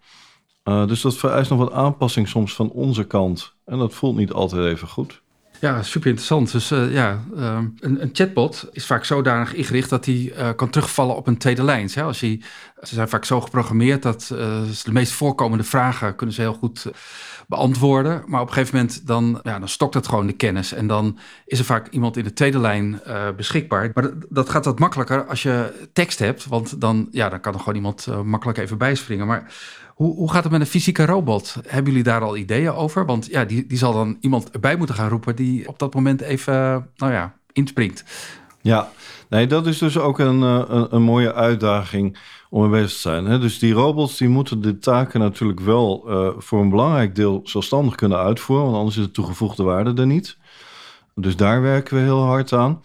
Uh, 0.63 0.87
dus 0.87 1.01
dat 1.01 1.17
vereist 1.17 1.49
nog 1.49 1.59
wat 1.59 1.71
aanpassing 1.71 2.27
soms 2.27 2.53
van 2.53 2.69
onze 2.69 3.03
kant. 3.03 3.53
En 3.65 3.77
dat 3.77 3.93
voelt 3.93 4.17
niet 4.17 4.31
altijd 4.31 4.65
even 4.65 4.87
goed. 4.87 5.21
Ja, 5.59 5.83
super 5.83 6.07
interessant. 6.07 6.51
Dus 6.51 6.71
uh, 6.71 6.93
ja, 6.93 7.23
uh, 7.35 7.59
een, 7.79 8.01
een, 8.01 8.09
chatbot 8.13 8.69
is 8.71 8.85
vaak 8.85 9.05
zodanig 9.05 9.53
ingericht 9.53 9.89
dat 9.89 10.05
hij 10.05 10.33
uh, 10.37 10.49
kan 10.55 10.69
terugvallen 10.69 11.15
op 11.15 11.27
een 11.27 11.37
tweede 11.37 11.63
lijn. 11.63 11.89
Hè? 11.93 12.03
Als 12.03 12.17
ze 12.17 12.39
zijn 12.81 13.09
vaak 13.09 13.25
zo 13.25 13.41
geprogrammeerd 13.41 14.01
dat 14.01 14.29
uh, 14.33 14.39
de 14.83 14.91
meest 14.91 15.11
voorkomende 15.11 15.63
vragen 15.63 16.15
kunnen 16.15 16.35
ze 16.35 16.41
heel 16.41 16.53
goed 16.53 16.85
beantwoorden. 17.47 18.23
Maar 18.25 18.41
op 18.41 18.47
een 18.47 18.53
gegeven 18.53 18.75
moment 18.75 19.07
dan, 19.07 19.39
ja, 19.43 19.59
dan 19.59 19.69
stokt 19.69 19.93
het 19.93 20.07
gewoon 20.07 20.27
de 20.27 20.33
kennis. 20.33 20.73
En 20.73 20.87
dan 20.87 21.17
is 21.45 21.59
er 21.59 21.65
vaak 21.65 21.87
iemand 21.87 22.17
in 22.17 22.23
de 22.23 22.33
tweede 22.33 22.59
lijn 22.59 23.01
beschikbaar. 23.35 23.91
Maar 23.93 24.03
dat, 24.03 24.13
dat, 24.29 24.49
gaat 24.49 24.65
wat 24.65 24.79
makkelijker 24.79 25.25
als 25.25 25.43
je 25.43 25.87
tekst 25.93 26.19
hebt. 26.19 26.45
Want 26.45 26.81
dan, 26.81 27.07
ja, 27.11 27.29
dan 27.29 27.39
kan 27.39 27.53
er 27.53 27.59
gewoon 27.59 27.75
iemand 27.75 28.07
makkelijk 28.23 28.57
even 28.57 28.77
bijspringen. 28.77 29.27
Maar 29.27 29.53
hoe, 29.97 30.15
hoe 30.15 30.31
gaat 30.31 30.43
het 30.43 30.51
met 30.51 30.61
een 30.61 30.67
fysieke 30.67 31.05
robot? 31.05 31.55
Hebben 31.67 31.91
jullie 31.91 32.07
daar 32.07 32.21
al 32.21 32.37
ideeën 32.37 32.71
over? 32.71 33.05
Want 33.05 33.25
ja, 33.25 33.45
die, 33.45 33.67
die 33.67 33.77
zal 33.77 33.93
dan 33.93 34.17
iemand 34.21 34.49
erbij 34.51 34.75
moeten 34.75 34.95
gaan 34.95 35.09
roepen 35.09 35.35
die 35.35 35.67
op 35.67 35.79
dat 35.79 35.93
moment 35.93 36.21
even, 36.21 36.87
nou 36.95 37.13
ja, 37.13 37.33
inspringt. 37.51 38.03
Ja, 38.61 38.91
nee, 39.29 39.47
dat 39.47 39.67
is 39.67 39.77
dus 39.77 39.97
ook 39.97 40.19
een, 40.19 40.41
een, 40.41 40.95
een 40.95 41.01
mooie 41.01 41.33
uitdaging 41.33 42.17
om 42.49 42.61
mee 42.61 42.81
bezig 42.81 42.91
te 42.91 42.99
zijn. 42.99 43.25
Hè? 43.25 43.39
Dus 43.39 43.59
die 43.59 43.73
robots 43.73 44.17
die 44.17 44.29
moeten 44.29 44.61
de 44.61 44.79
taken 44.79 45.19
natuurlijk 45.19 45.59
wel 45.59 46.03
uh, 46.07 46.29
voor 46.37 46.61
een 46.61 46.69
belangrijk 46.69 47.15
deel 47.15 47.41
zelfstandig 47.43 47.95
kunnen 47.95 48.17
uitvoeren, 48.17 48.65
want 48.65 48.77
anders 48.77 48.97
is 48.97 49.05
de 49.05 49.11
toegevoegde 49.11 49.63
waarde 49.63 50.01
er 50.01 50.07
niet. 50.07 50.37
Dus 51.15 51.35
daar 51.35 51.61
werken 51.61 51.95
we 51.95 52.01
heel 52.01 52.21
hard 52.21 52.53
aan. 52.53 52.81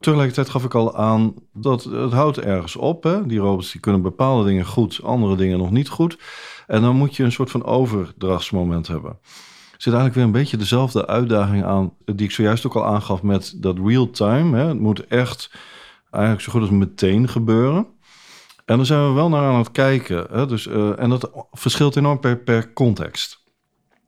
Tegelijkertijd 0.00 0.50
gaf 0.50 0.64
ik 0.64 0.74
al 0.74 0.96
aan 0.96 1.34
dat 1.52 1.84
het 1.84 2.12
houdt 2.12 2.38
ergens 2.38 2.76
op. 2.76 3.02
Hè? 3.02 3.26
Die 3.26 3.38
robots 3.38 3.72
die 3.72 3.80
kunnen 3.80 4.02
bepaalde 4.02 4.44
dingen 4.44 4.66
goed, 4.66 5.00
andere 5.02 5.36
dingen 5.36 5.58
nog 5.58 5.70
niet 5.70 5.88
goed. 5.88 6.18
En 6.66 6.82
dan 6.82 6.96
moet 6.96 7.16
je 7.16 7.24
een 7.24 7.32
soort 7.32 7.50
van 7.50 7.64
overdrachtsmoment 7.64 8.86
hebben. 8.86 9.10
Er 9.10 9.88
zit 9.90 9.92
eigenlijk 9.92 10.14
weer 10.14 10.24
een 10.24 10.42
beetje 10.42 10.56
dezelfde 10.56 11.06
uitdaging 11.06 11.64
aan 11.64 11.92
die 12.04 12.26
ik 12.26 12.30
zojuist 12.30 12.66
ook 12.66 12.76
al 12.76 12.86
aangaf 12.86 13.22
met 13.22 13.54
dat 13.56 13.78
real 13.84 14.10
time. 14.10 14.58
Hè? 14.58 14.66
Het 14.66 14.78
moet 14.78 15.06
echt 15.06 15.50
eigenlijk 16.10 16.44
zo 16.44 16.52
goed 16.52 16.60
als 16.60 16.70
meteen 16.70 17.28
gebeuren. 17.28 17.86
En 18.64 18.76
dan 18.76 18.86
zijn 18.86 19.06
we 19.08 19.12
wel 19.12 19.28
naar 19.28 19.52
aan 19.52 19.58
het 19.58 19.70
kijken. 19.70 20.26
Hè? 20.30 20.46
Dus, 20.46 20.66
uh, 20.66 20.98
en 20.98 21.10
dat 21.10 21.30
verschilt 21.52 21.96
enorm 21.96 22.20
per, 22.20 22.38
per 22.38 22.72
context. 22.72 23.44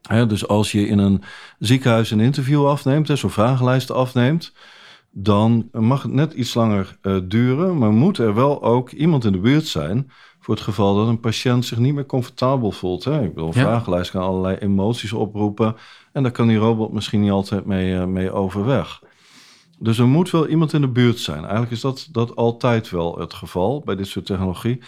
Hè? 0.03 0.27
Dus 0.27 0.49
als 0.49 0.73
je 0.73 0.87
in 0.87 0.99
een 0.99 1.23
ziekenhuis 1.59 2.11
een 2.11 2.21
interview 2.21 2.67
afneemt, 2.67 3.11
zo'n 3.13 3.31
vragenlijst 3.31 3.91
afneemt, 3.91 4.53
dan 5.11 5.69
mag 5.73 6.03
het 6.03 6.13
net 6.13 6.33
iets 6.33 6.55
langer 6.55 6.99
uh, 7.03 7.17
duren, 7.25 7.79
maar 7.79 7.93
moet 7.93 8.19
er 8.19 8.35
wel 8.35 8.63
ook 8.63 8.91
iemand 8.91 9.25
in 9.25 9.33
de 9.33 9.39
buurt 9.39 9.67
zijn 9.67 10.11
voor 10.45 10.55
het 10.55 10.65
geval 10.65 10.97
dat 10.97 11.09
een 11.09 11.21
patiënt 11.21 11.65
zich 11.65 11.79
niet 11.79 11.95
meer 11.95 12.07
comfortabel 12.07 12.73
voelt. 12.73 13.05
Hè? 13.05 13.23
Ik 13.23 13.35
bedoel, 13.35 13.49
een 13.49 13.61
ja. 13.61 13.67
vragenlijst 13.67 14.11
kan 14.11 14.23
allerlei 14.23 14.57
emoties 14.57 15.13
oproepen 15.13 15.77
en 16.13 16.23
daar 16.23 16.33
kan 16.33 16.49
die 16.49 16.57
robot 16.57 16.93
misschien 16.93 17.21
niet 17.21 17.31
altijd 17.31 17.65
mee, 17.65 17.93
uh, 17.93 18.05
mee 18.05 18.33
overweg. 18.33 19.03
Dus 19.79 19.99
er 19.99 20.07
moet 20.07 20.31
wel 20.31 20.49
iemand 20.49 20.73
in 20.73 20.81
de 20.81 20.89
buurt 20.89 21.19
zijn. 21.19 21.43
Eigenlijk 21.43 21.71
is 21.71 21.81
dat, 21.81 22.09
dat 22.13 22.37
altijd 22.37 22.91
wel 22.91 23.19
het 23.19 23.35
geval 23.35 23.83
bij 23.85 23.97
dit 23.97 24.07
soort 24.07 24.27
technologie, 24.27 24.83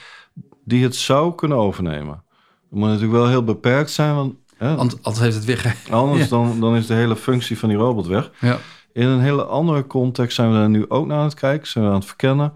die 0.65 0.83
het 0.83 0.97
zou 0.97 1.35
kunnen 1.35 1.59
overnemen. 1.59 2.23
Het 2.71 2.79
moet 2.79 2.89
natuurlijk 2.89 3.13
wel 3.13 3.29
heel 3.29 3.45
beperkt 3.45 3.91
zijn, 3.91 4.15
want 4.15 4.35
hè, 4.57 4.75
anders 4.75 5.19
heeft 5.19 5.37
het 5.37 5.45
weg. 5.45 5.91
Anders 5.91 6.23
ja. 6.23 6.29
dan, 6.29 6.61
dan 6.61 6.77
is 6.77 6.87
de 6.87 6.95
hele 6.95 7.17
functie 7.17 7.59
van 7.59 7.69
die 7.69 7.79
robot 7.79 8.07
weg. 8.07 8.31
Ja. 8.41 8.59
In 8.93 9.07
een 9.07 9.21
hele 9.21 9.45
andere 9.45 9.87
context 9.87 10.37
zijn 10.37 10.51
we 10.51 10.57
daar 10.57 10.71
nu 10.71 10.85
ook 10.89 11.07
naar 11.07 11.19
aan 11.19 11.25
het 11.25 11.35
kijken, 11.35 11.69
zijn 11.69 11.85
we 11.85 11.91
aan 11.91 11.97
het 11.97 12.07
verkennen. 12.07 12.53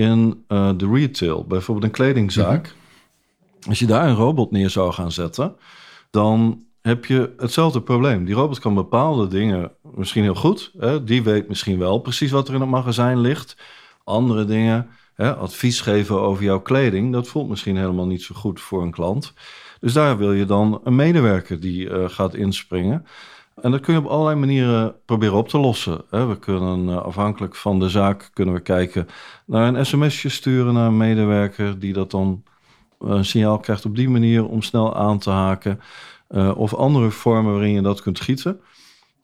In 0.00 0.44
uh, 0.48 0.70
de 0.76 0.88
retail, 0.92 1.44
bijvoorbeeld 1.44 1.86
een 1.86 1.92
kledingzaak. 1.92 2.66
Mm 2.66 2.72
-hmm. 3.60 3.68
Als 3.68 3.78
je 3.78 3.86
daar 3.86 4.08
een 4.08 4.14
robot 4.14 4.50
neer 4.50 4.70
zou 4.70 4.92
gaan 4.92 5.12
zetten, 5.12 5.56
dan 6.10 6.64
heb 6.82 7.04
je 7.04 7.32
hetzelfde 7.36 7.82
probleem. 7.82 8.24
Die 8.24 8.34
robot 8.34 8.58
kan 8.58 8.74
bepaalde 8.74 9.26
dingen 9.26 9.70
misschien 9.94 10.22
heel 10.22 10.34
goed. 10.34 10.72
Hè? 10.78 11.04
Die 11.04 11.22
weet 11.22 11.48
misschien 11.48 11.78
wel 11.78 11.98
precies 11.98 12.30
wat 12.30 12.48
er 12.48 12.54
in 12.54 12.60
het 12.60 12.70
magazijn 12.70 13.20
ligt. 13.20 13.56
Andere 14.04 14.44
dingen, 14.44 14.88
hè, 15.14 15.34
advies 15.34 15.80
geven 15.80 16.20
over 16.20 16.44
jouw 16.44 16.60
kleding, 16.60 17.12
dat 17.12 17.28
voelt 17.28 17.48
misschien 17.48 17.76
helemaal 17.76 18.06
niet 18.06 18.22
zo 18.22 18.34
goed 18.34 18.60
voor 18.60 18.82
een 18.82 18.90
klant. 18.90 19.32
Dus 19.80 19.92
daar 19.92 20.18
wil 20.18 20.32
je 20.32 20.44
dan 20.44 20.80
een 20.84 20.94
medewerker 20.94 21.60
die 21.60 21.88
uh, 21.88 22.08
gaat 22.08 22.34
inspringen. 22.34 23.06
En 23.54 23.70
dat 23.70 23.80
kun 23.80 23.94
je 23.94 24.00
op 24.00 24.06
allerlei 24.06 24.36
manieren 24.36 24.94
proberen 25.04 25.36
op 25.36 25.48
te 25.48 25.58
lossen. 25.58 26.02
We 26.10 26.36
kunnen 26.40 26.88
uh, 26.88 26.96
afhankelijk 26.96 27.56
van 27.56 27.80
de 27.80 27.88
zaak 27.88 28.30
kunnen 28.32 28.54
we 28.54 28.60
kijken 28.60 29.06
naar 29.46 29.74
een 29.74 29.86
sms'je 29.86 30.28
sturen 30.28 30.74
naar 30.74 30.86
een 30.86 30.96
medewerker 30.96 31.78
die 31.78 31.92
dat 31.92 32.10
dan 32.10 32.42
uh, 33.00 33.10
een 33.10 33.24
signaal 33.24 33.58
krijgt 33.58 33.84
op 33.84 33.96
die 33.96 34.08
manier 34.08 34.48
om 34.48 34.62
snel 34.62 34.96
aan 34.96 35.18
te 35.18 35.30
haken. 35.30 35.80
Uh, 36.30 36.58
of 36.58 36.74
andere 36.74 37.10
vormen 37.10 37.52
waarin 37.52 37.72
je 37.72 37.82
dat 37.82 38.02
kunt 38.02 38.20
gieten. 38.20 38.60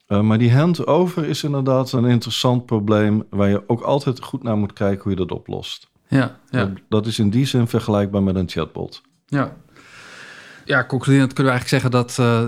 Maar 0.07 0.37
die 0.37 0.53
handover 0.53 1.25
is 1.25 1.43
inderdaad 1.43 1.91
een 1.91 2.05
interessant 2.05 2.65
probleem 2.65 3.23
waar 3.29 3.49
je 3.49 3.63
ook 3.67 3.81
altijd 3.81 4.23
goed 4.23 4.43
naar 4.43 4.57
moet 4.57 4.73
kijken 4.73 5.03
hoe 5.03 5.11
je 5.11 5.17
dat 5.17 5.31
oplost. 5.31 5.89
Ja, 6.07 6.39
ja. 6.49 6.65
Dat, 6.65 6.69
dat 6.89 7.05
is 7.05 7.19
in 7.19 7.29
die 7.29 7.45
zin 7.45 7.67
vergelijkbaar 7.67 8.23
met 8.23 8.35
een 8.35 8.49
chatbot. 8.49 9.01
Ja, 9.25 9.55
ja, 10.67 10.85
concluderend 10.85 11.33
kunnen 11.33 11.53
we 11.53 11.59
eigenlijk 11.59 11.83
zeggen 11.83 11.91
dat 11.91 12.17
uh, 12.19 12.41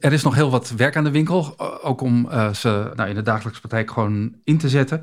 er 0.00 0.12
is 0.12 0.22
nog 0.22 0.34
heel 0.34 0.50
wat 0.50 0.70
werk 0.76 0.96
aan 0.96 1.04
de 1.04 1.10
winkel. 1.10 1.54
Ook 1.82 2.00
om 2.00 2.26
uh, 2.26 2.52
ze 2.52 2.90
nou, 2.96 3.08
in 3.08 3.14
de 3.14 3.22
dagelijkse 3.22 3.60
praktijk 3.60 3.90
gewoon 3.90 4.34
in 4.44 4.58
te 4.58 4.68
zetten. 4.68 5.02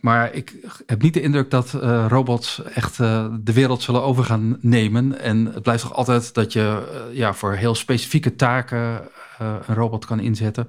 Maar 0.00 0.34
ik 0.34 0.54
heb 0.86 1.02
niet 1.02 1.14
de 1.14 1.20
indruk 1.20 1.50
dat 1.50 1.72
uh, 1.74 2.06
robots 2.08 2.62
echt 2.74 2.96
de 2.96 3.52
wereld 3.52 3.82
zullen 3.82 4.02
over 4.02 4.24
gaan 4.24 4.58
nemen. 4.60 5.20
En 5.20 5.46
het 5.46 5.62
blijft 5.62 5.82
toch 5.82 5.94
altijd 5.94 6.34
dat 6.34 6.52
je 6.52 6.82
ja, 7.12 7.34
voor 7.34 7.52
heel 7.52 7.74
specifieke 7.74 8.36
taken 8.36 9.00
een 9.38 9.74
robot 9.74 10.04
kan 10.04 10.20
inzetten. 10.20 10.68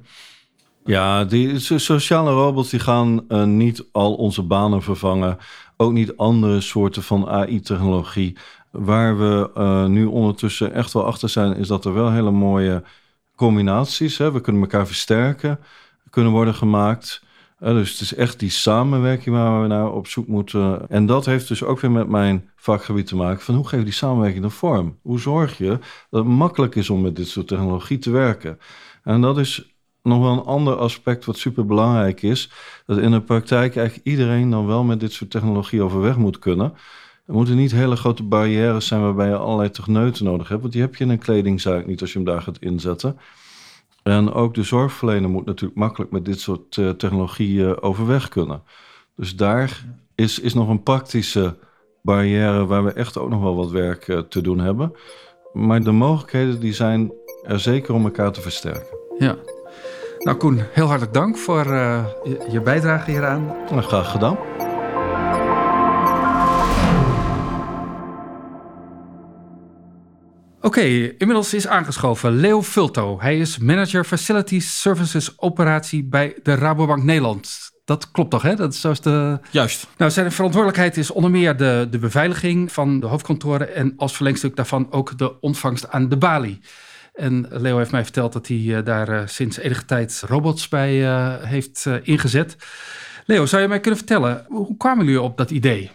Ja, 0.86 1.26
die 1.26 1.60
sociale 1.60 2.32
robots 2.32 2.70
die 2.70 2.80
gaan 2.80 3.26
niet 3.58 3.86
al 3.92 4.14
onze 4.14 4.44
banen 4.44 4.82
vervangen. 4.82 5.38
Ook 5.78 5.92
niet 5.92 6.18
andere 6.18 6.62
soorten 6.62 7.04
van 7.04 7.30
AI-technologie. 7.30 8.38
Waar 8.72 9.18
we 9.18 9.52
uh, 9.58 9.86
nu 9.86 10.06
ondertussen 10.06 10.74
echt 10.74 10.94
wel 10.94 11.06
achter 11.06 11.30
zijn, 11.30 11.56
is 11.56 11.68
dat 11.68 11.86
er 11.86 11.94
wel 11.94 12.12
hele 12.12 12.32
mooie 12.32 12.84
combinaties, 13.36 14.18
hè, 14.18 14.32
we 14.32 14.42
kunnen 14.42 14.62
elkaar 14.62 14.88
versterken, 14.88 15.60
kunnen 16.10 16.32
worden 16.32 16.54
gemaakt. 16.54 17.24
Uh, 17.60 17.70
dus 17.70 17.92
het 17.92 18.02
is 18.02 18.16
echt 18.16 18.40
die 18.40 18.50
samenwerking 18.50 19.36
waar 19.36 19.62
we 19.62 19.68
naar 19.68 19.92
op 19.92 20.08
zoek 20.08 20.28
moeten. 20.28 20.90
En 20.90 21.06
dat 21.06 21.26
heeft 21.26 21.48
dus 21.48 21.64
ook 21.64 21.80
weer 21.80 21.92
met 21.92 22.08
mijn 22.08 22.50
vakgebied 22.56 23.08
te 23.08 23.16
maken 23.16 23.42
van 23.42 23.56
hoe 23.56 23.68
geef 23.68 23.80
je 23.80 23.86
die 23.86 23.94
samenwerking 23.94 24.44
een 24.44 24.52
vorm? 24.52 24.98
Hoe 25.02 25.20
zorg 25.20 25.58
je 25.58 25.80
dat 26.10 26.24
het 26.24 26.34
makkelijk 26.34 26.76
is 26.76 26.90
om 26.90 27.02
met 27.02 27.16
dit 27.16 27.28
soort 27.28 27.48
technologie 27.48 27.98
te 27.98 28.12
werken? 28.12 28.60
En 29.04 29.22
dat 29.22 29.38
is 29.38 29.76
nog 30.04 30.20
wel 30.20 30.32
een 30.32 30.44
ander 30.44 30.76
aspect 30.76 31.26
wat 31.26 31.38
super 31.38 31.66
belangrijk 31.66 32.22
is. 32.22 32.52
Dat 32.86 32.98
in 32.98 33.12
de 33.12 33.22
praktijk 33.22 33.76
eigenlijk 33.76 34.08
iedereen 34.08 34.50
dan 34.50 34.66
wel 34.66 34.84
met 34.84 35.00
dit 35.00 35.14
soort 35.14 35.32
technologie 35.32 35.82
overweg 35.82 36.18
moet 36.18 36.40
kunnen. 36.40 36.74
Er 37.32 37.38
moeten 37.38 37.56
niet 37.56 37.72
hele 37.72 37.96
grote 37.96 38.24
barrières 38.24 38.88
zijn 38.88 39.02
waarbij 39.02 39.28
je 39.28 39.36
allerlei 39.36 39.70
techneuten 39.70 40.26
nodig 40.26 40.48
hebt. 40.48 40.62
Want 40.62 40.74
die 40.74 40.82
heb 40.82 40.96
je 40.96 41.04
in 41.04 41.10
een 41.10 41.20
kledingzaak 41.20 41.86
niet 41.86 42.02
als 42.02 42.12
je 42.12 42.18
hem 42.18 42.28
daar 42.28 42.42
gaat 42.42 42.58
inzetten. 42.60 43.18
En 44.04 44.34
ook 44.34 44.54
de 44.54 44.64
zorgverlener 44.64 45.30
moet 45.30 45.46
natuurlijk 45.46 45.80
makkelijk 45.80 46.12
met 46.12 46.26
dit 46.26 46.40
soort 46.40 46.76
uh, 46.76 46.90
technologie 46.90 47.82
overweg 47.82 48.30
kunnen. 48.30 48.64
Dus 49.16 49.36
daar 49.36 49.86
is, 50.16 50.40
is 50.40 50.54
nog 50.54 50.70
een 50.70 50.84
praktische 50.84 51.56
barrière 52.02 52.66
waar 52.66 52.84
we 52.84 52.94
echt 52.94 53.18
ook 53.18 53.30
nog 53.30 53.42
wel 53.42 53.56
wat 53.56 53.72
werk 53.72 54.08
uh, 54.08 54.20
te 54.20 54.42
doen 54.42 54.60
hebben. 54.60 54.94
Maar 55.54 55.84
de 55.84 55.92
mogelijkheden 55.92 56.60
die 56.60 56.74
zijn 56.74 57.12
er 57.44 57.60
zeker 57.60 57.94
om 57.94 58.04
elkaar 58.04 58.32
te 58.32 58.42
versterken. 58.42 58.98
Ja. 59.18 59.36
Nou 60.20 60.38
Koen, 60.38 60.62
heel 60.72 60.88
hartelijk 60.88 61.14
dank 61.14 61.38
voor 61.38 61.66
uh, 61.66 62.06
je, 62.24 62.48
je 62.52 62.62
bijdrage 62.62 63.12
hieraan. 63.12 63.46
Nou, 63.70 63.82
graag 63.82 64.12
gedaan. 64.12 64.38
Oké, 70.64 70.80
okay, 70.80 71.16
inmiddels 71.18 71.54
is 71.54 71.68
aangeschoven 71.68 72.36
Leo 72.36 72.62
Fulto. 72.62 73.22
Hij 73.22 73.40
is 73.40 73.58
manager 73.58 74.04
Facilities 74.04 74.82
Services 74.82 75.40
Operatie 75.40 76.04
bij 76.04 76.36
de 76.44 76.56
Rabobank 76.56 77.04
Nederland. 77.04 77.72
Dat 77.86 78.12
klopt 78.12 78.32
toch, 78.32 78.42
hè? 78.42 78.56
Dat 78.56 78.74
is 78.74 78.82
zoals 78.82 79.02
de... 79.02 79.40
Juist. 79.52 79.88
Nou, 79.98 80.12
zijn 80.12 80.32
verantwoordelijkheid 80.32 80.98
is 80.98 81.12
onder 81.12 81.32
meer 81.32 81.58
de, 81.58 81.88
de 81.90 82.00
beveiliging 82.00 82.72
van 82.72 83.00
de 83.00 83.08
hoofdkantoren... 83.08 83.76
en 83.76 83.94
als 83.98 84.16
verlengstuk 84.16 84.56
daarvan 84.56 84.92
ook 84.92 85.18
de 85.18 85.40
ontvangst 85.40 85.90
aan 85.90 86.10
de 86.10 86.18
balie. 86.18 86.60
En 87.14 87.48
Leo 87.50 87.78
heeft 87.78 87.92
mij 87.92 88.04
verteld 88.04 88.34
dat 88.34 88.48
hij 88.48 88.58
uh, 88.58 88.78
daar 88.84 89.10
uh, 89.10 89.22
sinds 89.26 89.58
enige 89.58 89.86
tijd 89.86 90.24
robots 90.28 90.68
bij 90.68 91.02
uh, 91.02 91.34
heeft 91.40 91.86
ingezet. 92.04 92.56
Leo, 93.26 93.46
zou 93.46 93.62
je 93.62 93.68
mij 93.68 93.80
kunnen 93.80 94.00
vertellen, 94.00 94.46
hoe 94.48 94.78
kwamen 94.78 95.06
jullie 95.06 95.22
op 95.22 95.38
dat 95.38 95.52
idee? 95.52 95.92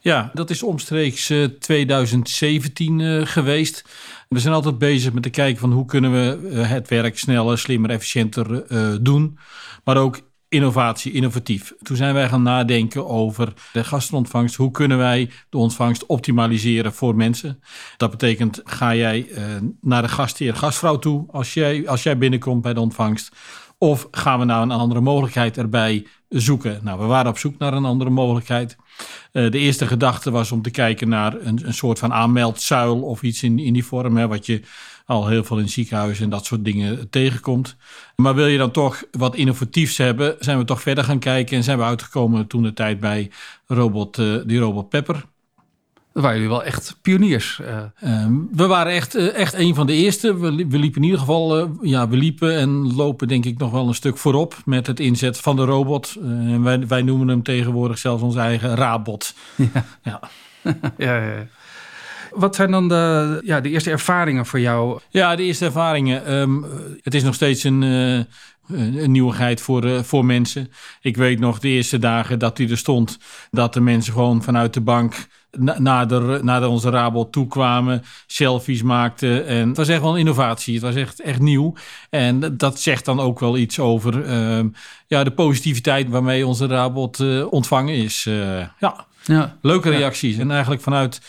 Ja, 0.00 0.30
dat 0.34 0.50
is 0.50 0.62
omstreeks 0.62 1.32
2017 1.58 2.98
uh, 2.98 3.26
geweest. 3.26 3.84
We 4.28 4.38
zijn 4.38 4.54
altijd 4.54 4.78
bezig 4.78 5.12
met 5.12 5.22
te 5.22 5.30
kijken 5.30 5.60
van 5.60 5.72
hoe 5.72 5.84
kunnen 5.84 6.12
we 6.12 6.50
uh, 6.50 6.70
het 6.70 6.88
werk 6.88 7.18
sneller, 7.18 7.58
slimmer, 7.58 7.90
efficiënter 7.90 8.64
doen. 9.02 9.38
Maar 9.84 9.96
ook 9.96 10.20
innovatie, 10.48 11.12
innovatief. 11.12 11.74
Toen 11.82 11.96
zijn 11.96 12.14
wij 12.14 12.28
gaan 12.28 12.42
nadenken 12.42 13.08
over 13.08 13.52
de 13.72 13.84
gastenontvangst. 13.84 14.54
Hoe 14.54 14.70
kunnen 14.70 14.98
wij 14.98 15.30
de 15.48 15.58
ontvangst 15.58 16.06
optimaliseren 16.06 16.92
voor 16.92 17.16
mensen? 17.16 17.62
Dat 17.96 18.10
betekent, 18.10 18.60
ga 18.64 18.94
jij 18.94 19.28
naar 19.80 20.02
de 20.02 20.08
gastheer, 20.08 20.54
gastvrouw 20.54 20.98
toe 20.98 21.26
als 21.30 21.54
jij, 21.54 21.88
als 21.88 22.02
jij 22.02 22.18
binnenkomt 22.18 22.62
bij 22.62 22.74
de 22.74 22.80
ontvangst? 22.80 23.32
Of 23.78 24.08
gaan 24.10 24.38
we 24.38 24.44
nou 24.44 24.62
een 24.62 24.70
andere 24.70 25.00
mogelijkheid 25.00 25.58
erbij 25.58 26.06
zoeken? 26.28 26.80
Nou, 26.82 27.00
we 27.00 27.04
waren 27.04 27.30
op 27.30 27.38
zoek 27.38 27.58
naar 27.58 27.72
een 27.72 27.84
andere 27.84 28.10
mogelijkheid. 28.10 28.76
Uh, 29.32 29.50
de 29.50 29.58
eerste 29.58 29.86
gedachte 29.86 30.30
was 30.30 30.52
om 30.52 30.62
te 30.62 30.70
kijken 30.70 31.08
naar 31.08 31.34
een, 31.40 31.66
een 31.66 31.74
soort 31.74 31.98
van 31.98 32.12
aanmeldzuil 32.12 33.02
of 33.02 33.22
iets 33.22 33.42
in, 33.42 33.58
in 33.58 33.72
die 33.72 33.84
vorm, 33.84 34.16
hè, 34.16 34.28
wat 34.28 34.46
je 34.46 34.60
al 35.06 35.26
heel 35.26 35.44
veel 35.44 35.58
in 35.58 35.68
ziekenhuizen 35.68 36.24
en 36.24 36.30
dat 36.30 36.44
soort 36.44 36.64
dingen 36.64 37.10
tegenkomt. 37.10 37.76
Maar 38.16 38.34
wil 38.34 38.46
je 38.46 38.58
dan 38.58 38.70
toch 38.70 39.04
wat 39.10 39.36
innovatiefs 39.36 39.96
hebben, 39.96 40.36
zijn 40.38 40.58
we 40.58 40.64
toch 40.64 40.82
verder 40.82 41.04
gaan 41.04 41.18
kijken 41.18 41.56
en 41.56 41.62
zijn 41.62 41.78
we 41.78 41.84
uitgekomen 41.84 42.46
toen 42.46 42.62
de 42.62 42.72
tijd 42.72 43.00
bij 43.00 43.30
robot, 43.66 44.18
uh, 44.18 44.42
die 44.46 44.58
robot 44.58 44.88
Pepper. 44.88 45.24
Waren 46.22 46.36
jullie 46.36 46.48
wel 46.48 46.64
echt 46.64 46.96
pioniers. 47.02 47.60
Uh. 48.00 48.26
we 48.52 48.66
waren 48.66 48.92
echt, 48.92 49.14
echt 49.14 49.54
een 49.54 49.74
van 49.74 49.86
de 49.86 49.92
eerste. 49.92 50.38
We, 50.38 50.66
we 50.68 50.78
liepen 50.78 51.00
in 51.00 51.02
ieder 51.02 51.18
geval, 51.18 51.58
uh, 51.58 51.68
ja, 51.82 52.08
we 52.08 52.16
liepen 52.16 52.56
en 52.56 52.94
lopen 52.94 53.28
denk 53.28 53.44
ik 53.44 53.58
nog 53.58 53.70
wel 53.70 53.88
een 53.88 53.94
stuk 53.94 54.16
voorop 54.16 54.56
met 54.64 54.86
het 54.86 55.00
inzet 55.00 55.40
van 55.40 55.56
de 55.56 55.64
robot. 55.64 56.16
En 56.22 56.62
wij, 56.62 56.86
wij 56.86 57.02
noemen 57.02 57.28
hem 57.28 57.42
tegenwoordig 57.42 57.98
zelfs 57.98 58.22
onze 58.22 58.38
eigen 58.38 58.74
Rabot. 58.74 59.34
Ja. 59.54 59.84
Ja. 60.62 60.80
ja, 60.96 61.16
ja. 61.16 61.46
Wat 62.30 62.54
zijn 62.54 62.70
dan 62.70 62.88
de, 62.88 63.40
ja, 63.44 63.60
de 63.60 63.68
eerste 63.68 63.90
ervaringen 63.90 64.46
voor 64.46 64.60
jou? 64.60 65.00
Ja, 65.08 65.36
de 65.36 65.42
eerste 65.42 65.64
ervaringen. 65.64 66.32
Um, 66.32 66.66
het 67.02 67.14
is 67.14 67.22
nog 67.22 67.34
steeds 67.34 67.64
een, 67.64 67.82
uh, 67.82 68.20
een 68.68 69.10
nieuwigheid 69.10 69.60
voor, 69.60 69.84
uh, 69.84 70.02
voor 70.02 70.24
mensen. 70.24 70.70
Ik 71.00 71.16
weet 71.16 71.38
nog 71.38 71.58
de 71.58 71.68
eerste 71.68 71.98
dagen 71.98 72.38
dat 72.38 72.58
hij 72.58 72.68
er 72.68 72.78
stond, 72.78 73.18
dat 73.50 73.72
de 73.74 73.80
mensen 73.80 74.12
gewoon 74.12 74.42
vanuit 74.42 74.74
de 74.74 74.80
bank 74.80 75.26
naar, 75.78 76.08
de, 76.08 76.40
naar 76.42 76.68
onze 76.68 76.90
Rabot 76.90 77.32
toe 77.32 77.46
kwamen, 77.46 78.02
selfies 78.26 78.82
maakten. 78.82 79.46
En 79.46 79.68
het 79.68 79.76
was 79.76 79.88
echt 79.88 80.00
wel 80.00 80.12
een 80.12 80.18
innovatie. 80.18 80.74
Het 80.74 80.82
was 80.82 80.94
echt, 80.94 81.20
echt 81.20 81.40
nieuw. 81.40 81.74
En 82.10 82.56
dat 82.56 82.80
zegt 82.80 83.04
dan 83.04 83.20
ook 83.20 83.40
wel 83.40 83.56
iets 83.56 83.78
over 83.78 84.26
uh, 84.26 84.64
ja, 85.06 85.24
de 85.24 85.30
positiviteit 85.30 86.08
waarmee 86.08 86.46
onze 86.46 86.66
Rabot 86.66 87.18
uh, 87.18 87.52
ontvangen 87.52 87.94
is. 87.94 88.24
Uh, 88.28 88.58
ja. 88.78 89.06
ja, 89.24 89.56
leuke 89.62 89.90
reacties. 89.90 90.34
Ja. 90.36 90.40
En 90.40 90.50
eigenlijk 90.50 90.82
vanuit 90.82 91.20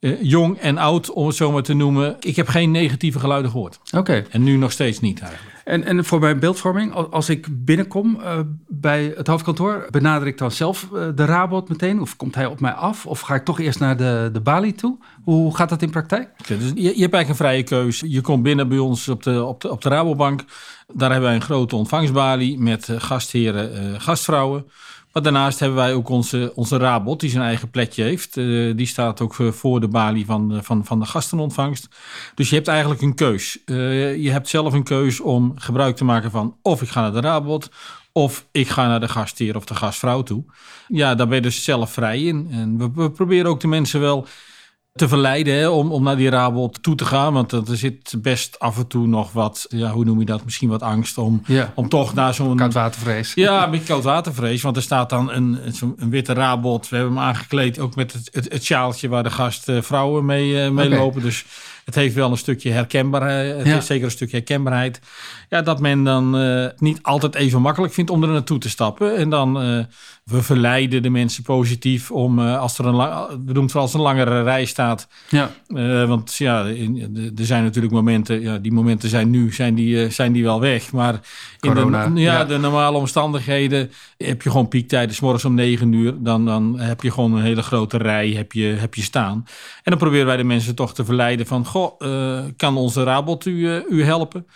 uh, 0.00 0.22
jong 0.22 0.58
en 0.58 0.78
oud, 0.78 1.10
om 1.10 1.26
het 1.26 1.36
zo 1.36 1.52
maar 1.52 1.62
te 1.62 1.74
noemen. 1.74 2.16
Ik 2.20 2.36
heb 2.36 2.48
geen 2.48 2.70
negatieve 2.70 3.18
geluiden 3.18 3.50
gehoord. 3.50 3.78
Oké. 3.84 3.98
Okay. 3.98 4.26
En 4.30 4.42
nu 4.42 4.56
nog 4.56 4.72
steeds 4.72 5.00
niet 5.00 5.20
eigenlijk. 5.20 5.51
En, 5.64 5.84
en 5.84 6.04
voor 6.04 6.20
mijn 6.20 6.38
beeldvorming, 6.38 6.94
als 6.94 7.28
ik 7.28 7.46
binnenkom 7.50 8.18
uh, 8.20 8.38
bij 8.68 9.12
het 9.16 9.26
hoofdkantoor, 9.26 9.86
benader 9.90 10.26
ik 10.26 10.38
dan 10.38 10.50
zelf 10.50 10.88
uh, 10.92 11.08
de 11.14 11.24
Rabot 11.24 11.68
meteen? 11.68 12.00
Of 12.00 12.16
komt 12.16 12.34
hij 12.34 12.46
op 12.46 12.60
mij 12.60 12.72
af? 12.72 13.06
Of 13.06 13.20
ga 13.20 13.34
ik 13.34 13.44
toch 13.44 13.60
eerst 13.60 13.78
naar 13.78 13.96
de, 13.96 14.30
de 14.32 14.40
balie 14.40 14.74
toe? 14.74 14.98
Hoe 15.24 15.56
gaat 15.56 15.68
dat 15.68 15.82
in 15.82 15.90
praktijk? 15.90 16.28
Dus 16.46 16.58
je, 16.58 16.82
je, 16.82 16.86
hebt 16.86 16.98
eigenlijk 16.98 17.28
een 17.28 17.34
vrije 17.34 17.62
keus. 17.62 18.02
Je 18.06 18.20
komt 18.20 18.42
binnen 18.42 18.68
bij 18.68 18.78
ons 18.78 19.08
op 19.08 19.22
de, 19.22 19.44
op 19.44 19.60
de, 19.60 19.70
op 19.70 19.82
de 19.82 19.88
Rabobank. 19.88 20.44
Daar 20.92 21.10
hebben 21.10 21.28
wij 21.28 21.38
een 21.38 21.44
grote 21.44 21.76
ontvangstbalie 21.76 22.58
met 22.58 22.88
gastheren, 22.96 24.00
gastvrouwen. 24.00 24.64
Maar 25.12 25.22
daarnaast 25.22 25.58
hebben 25.58 25.78
wij 25.78 25.94
ook 25.94 26.08
onze, 26.08 26.52
onze 26.54 26.76
Rabot, 26.76 27.20
die 27.20 27.30
zijn 27.30 27.44
eigen 27.44 27.70
plekje 27.70 28.02
heeft. 28.02 28.36
Uh, 28.36 28.76
die 28.76 28.86
staat 28.86 29.20
ook 29.20 29.34
voor 29.34 29.80
de 29.80 29.88
balie 29.88 30.26
van, 30.26 30.60
van, 30.62 30.84
van 30.84 31.00
de 31.00 31.06
gastenontvangst. 31.06 31.88
Dus 32.34 32.48
je 32.48 32.54
hebt 32.54 32.68
eigenlijk 32.68 33.02
een 33.02 33.14
keus. 33.14 33.58
Je 33.66 34.28
hebt 34.30 34.48
zelf 34.48 34.72
een 34.72 34.84
keus 34.84 35.20
om 35.20 35.52
gebruik 35.56 35.96
te 35.96 36.04
maken 36.04 36.30
van 36.30 36.56
of 36.62 36.82
ik 36.82 36.88
ga 36.88 37.00
naar 37.00 37.12
de 37.12 37.20
Rabot... 37.20 37.70
of 38.12 38.46
ik 38.52 38.68
ga 38.68 38.86
naar 38.86 39.00
de 39.00 39.08
gastheer 39.08 39.56
of 39.56 39.64
de 39.64 39.74
gastvrouw 39.74 40.22
toe. 40.22 40.44
Ja, 40.88 41.14
daar 41.14 41.26
ben 41.26 41.36
je 41.36 41.42
dus 41.42 41.64
zelf 41.64 41.92
vrij 41.92 42.22
in. 42.22 42.48
En 42.50 42.92
we 42.94 43.10
proberen 43.10 43.50
ook 43.50 43.60
de 43.60 43.68
mensen 43.68 44.00
wel 44.00 44.26
te 44.92 45.08
verleiden 45.08 45.54
hè, 45.54 45.68
om, 45.68 45.92
om 45.92 46.02
naar 46.02 46.16
die 46.16 46.28
Rabot 46.28 46.82
toe 46.82 46.94
te 46.94 47.04
gaan. 47.04 47.32
Want 47.32 47.52
er 47.52 47.76
zit 47.76 48.14
best 48.18 48.58
af 48.58 48.78
en 48.78 48.86
toe 48.86 49.06
nog 49.06 49.32
wat, 49.32 49.66
ja, 49.68 49.90
hoe 49.90 50.04
noem 50.04 50.18
je 50.18 50.24
dat, 50.24 50.44
misschien 50.44 50.68
wat 50.68 50.82
angst 50.82 51.18
om, 51.18 51.42
ja. 51.46 51.72
om 51.74 51.88
toch 51.88 52.14
naar 52.14 52.34
zo'n... 52.34 52.56
Koudwatervrees. 52.56 53.34
Ja, 53.34 53.64
een 53.64 53.70
beetje 53.70 53.86
koudwatervrees. 53.86 54.62
Want 54.62 54.76
er 54.76 54.82
staat 54.82 55.10
dan 55.10 55.30
een, 55.30 55.58
een 55.96 56.10
witte 56.10 56.32
Rabot. 56.32 56.88
We 56.88 56.96
hebben 56.96 57.14
hem 57.14 57.24
aangekleed 57.24 57.78
ook 57.78 57.94
met 57.94 58.12
het, 58.12 58.28
het, 58.32 58.52
het 58.52 58.64
sjaaltje 58.64 59.08
waar 59.08 59.22
de 59.22 59.30
gastvrouwen 59.30 60.24
mee, 60.24 60.48
uh, 60.48 60.70
mee 60.70 60.86
okay. 60.86 60.98
lopen. 60.98 61.22
Dus 61.22 61.44
het 61.84 61.94
heeft 61.94 62.14
wel 62.14 62.30
een 62.30 62.36
stukje 62.36 62.70
herkenbaarheid. 62.70 63.56
Het 63.56 63.66
Ja. 63.66 63.72
heeft 63.72 63.86
zeker 63.86 64.04
een 64.04 64.10
stukje 64.10 64.36
herkenbaarheid. 64.36 65.00
Ja, 65.48 65.62
dat 65.62 65.80
men 65.80 66.04
dan 66.04 66.36
eh, 66.38 66.66
niet 66.76 66.98
altijd 67.02 67.34
even 67.34 67.60
makkelijk 67.62 67.92
vindt 67.92 68.10
om 68.10 68.22
er 68.22 68.28
naartoe 68.28 68.58
te 68.58 68.68
stappen. 68.68 69.16
En 69.16 69.30
dan 69.30 69.60
eh, 69.62 69.78
we 70.24 70.42
verleiden 70.42 71.02
de 71.02 71.10
mensen 71.10 71.42
positief 71.42 72.10
om 72.10 72.38
eh, 72.38 72.58
als 72.58 72.78
er 72.78 72.86
een, 72.86 72.96
we 73.46 73.52
doen 73.52 73.62
het 73.62 73.70
vooral 73.72 73.82
als 73.82 73.94
een 73.94 74.00
langere 74.00 74.42
rij 74.42 74.64
staat. 74.64 75.08
Ja, 75.28 75.50
Eh, 75.66 76.04
want 76.08 76.34
ja, 76.34 76.64
in- 76.64 77.32
er 77.38 77.44
zijn 77.46 77.62
natuurlijk 77.64 77.94
momenten, 77.94 78.40
ja, 78.40 78.58
die 78.58 78.72
momenten 78.72 79.08
zijn 79.08 79.30
nu, 79.30 79.52
zijn 79.52 79.74
die, 79.74 80.04
eh, 80.04 80.10
zijn 80.10 80.32
die 80.32 80.42
wel 80.42 80.60
weg. 80.60 80.92
Maar 80.92 81.20
in 81.60 81.74
de, 81.74 81.80
ja, 82.20 82.32
ja. 82.32 82.44
de 82.44 82.58
normale 82.58 82.98
omstandigheden 82.98 83.90
heb 84.24 84.42
je 84.42 84.50
gewoon 84.50 84.68
piektijden. 84.68 85.16
morgens 85.20 85.44
om 85.44 85.54
9 85.54 85.92
uur, 85.92 86.14
dan, 86.18 86.44
dan 86.44 86.80
heb 86.80 87.02
je 87.02 87.10
gewoon 87.10 87.32
een 87.32 87.42
hele 87.42 87.62
grote 87.62 87.96
rij 87.96 88.28
heb 88.28 88.52
je, 88.52 88.64
heb 88.64 88.94
je 88.94 89.02
staan. 89.02 89.44
En 89.82 89.90
dan 89.90 89.98
proberen 89.98 90.26
wij 90.26 90.36
de 90.36 90.44
mensen 90.44 90.74
toch 90.74 90.94
te 90.94 91.04
verleiden 91.04 91.46
van, 91.46 91.66
goh, 91.66 91.94
eh, 91.98 92.44
kan 92.56 92.76
onze 92.76 93.02
Rabot 93.02 93.46
u, 93.46 93.68
eh, 93.68 93.80
u 93.88 94.04
helpen? 94.04 94.46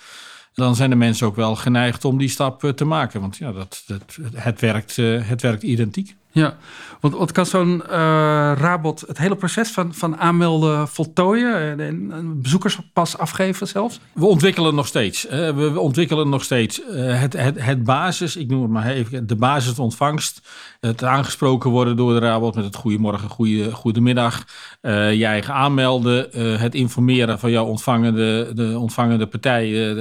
Dan 0.54 0.74
zijn 0.74 0.90
de 0.90 0.96
mensen 0.96 1.26
ook 1.26 1.36
wel 1.36 1.56
geneigd 1.56 2.04
om 2.04 2.18
die 2.18 2.28
stap 2.28 2.64
eh, 2.64 2.70
te 2.70 2.84
maken. 2.84 3.20
Want 3.20 3.36
ja, 3.36 3.52
dat, 3.52 3.82
dat, 3.86 4.18
het, 4.34 4.60
werkt, 4.60 4.96
het 4.96 5.42
werkt 5.42 5.62
identiek. 5.62 6.16
Ja. 6.42 6.56
Want 7.00 7.14
wat 7.14 7.32
kan 7.32 7.46
zo'n 7.46 7.82
eh, 7.86 8.52
Rabot 8.56 9.04
het 9.06 9.18
hele 9.18 9.36
proces 9.36 9.70
van, 9.70 9.94
van 9.94 10.16
aanmelden 10.16 10.88
voltooien 10.88 11.80
en, 11.80 12.12
en 12.12 12.42
bezoekerspas 12.42 13.18
afgeven 13.18 13.68
zelfs? 13.68 14.00
We 14.12 14.26
ontwikkelen 14.26 14.74
nog 14.74 14.86
steeds. 14.86 15.28
we, 15.28 15.80
ontwikkelen 15.80 16.28
nog 16.28 16.44
steeds. 16.44 16.82
Eh, 16.82 17.20
het, 17.20 17.32
het, 17.32 17.64
het 17.64 17.84
basis, 17.84 18.36
ik 18.36 18.48
noem 18.48 18.62
het 18.62 18.70
maar 18.70 18.86
even, 18.86 19.26
de 19.26 19.36
basisontvangst. 19.36 20.48
Het 20.80 21.04
aangesproken 21.04 21.70
worden 21.70 21.96
door 21.96 22.12
de 22.12 22.18
Rabot 22.26 22.54
met 22.54 22.64
het 22.64 22.76
goedemorgen, 22.76 23.28
goede, 23.28 23.72
goedemiddag. 23.72 24.44
eh 24.80 25.12
je 25.12 25.24
eigen 25.24 25.54
aanmelden. 25.54 26.28
het 26.60 26.74
informeren 26.74 27.38
van 27.38 27.50
jouw 27.50 27.64
ontvangende, 27.64 28.50
de 28.54 28.78
ontvangende 28.78 29.26
partij. 29.26 29.94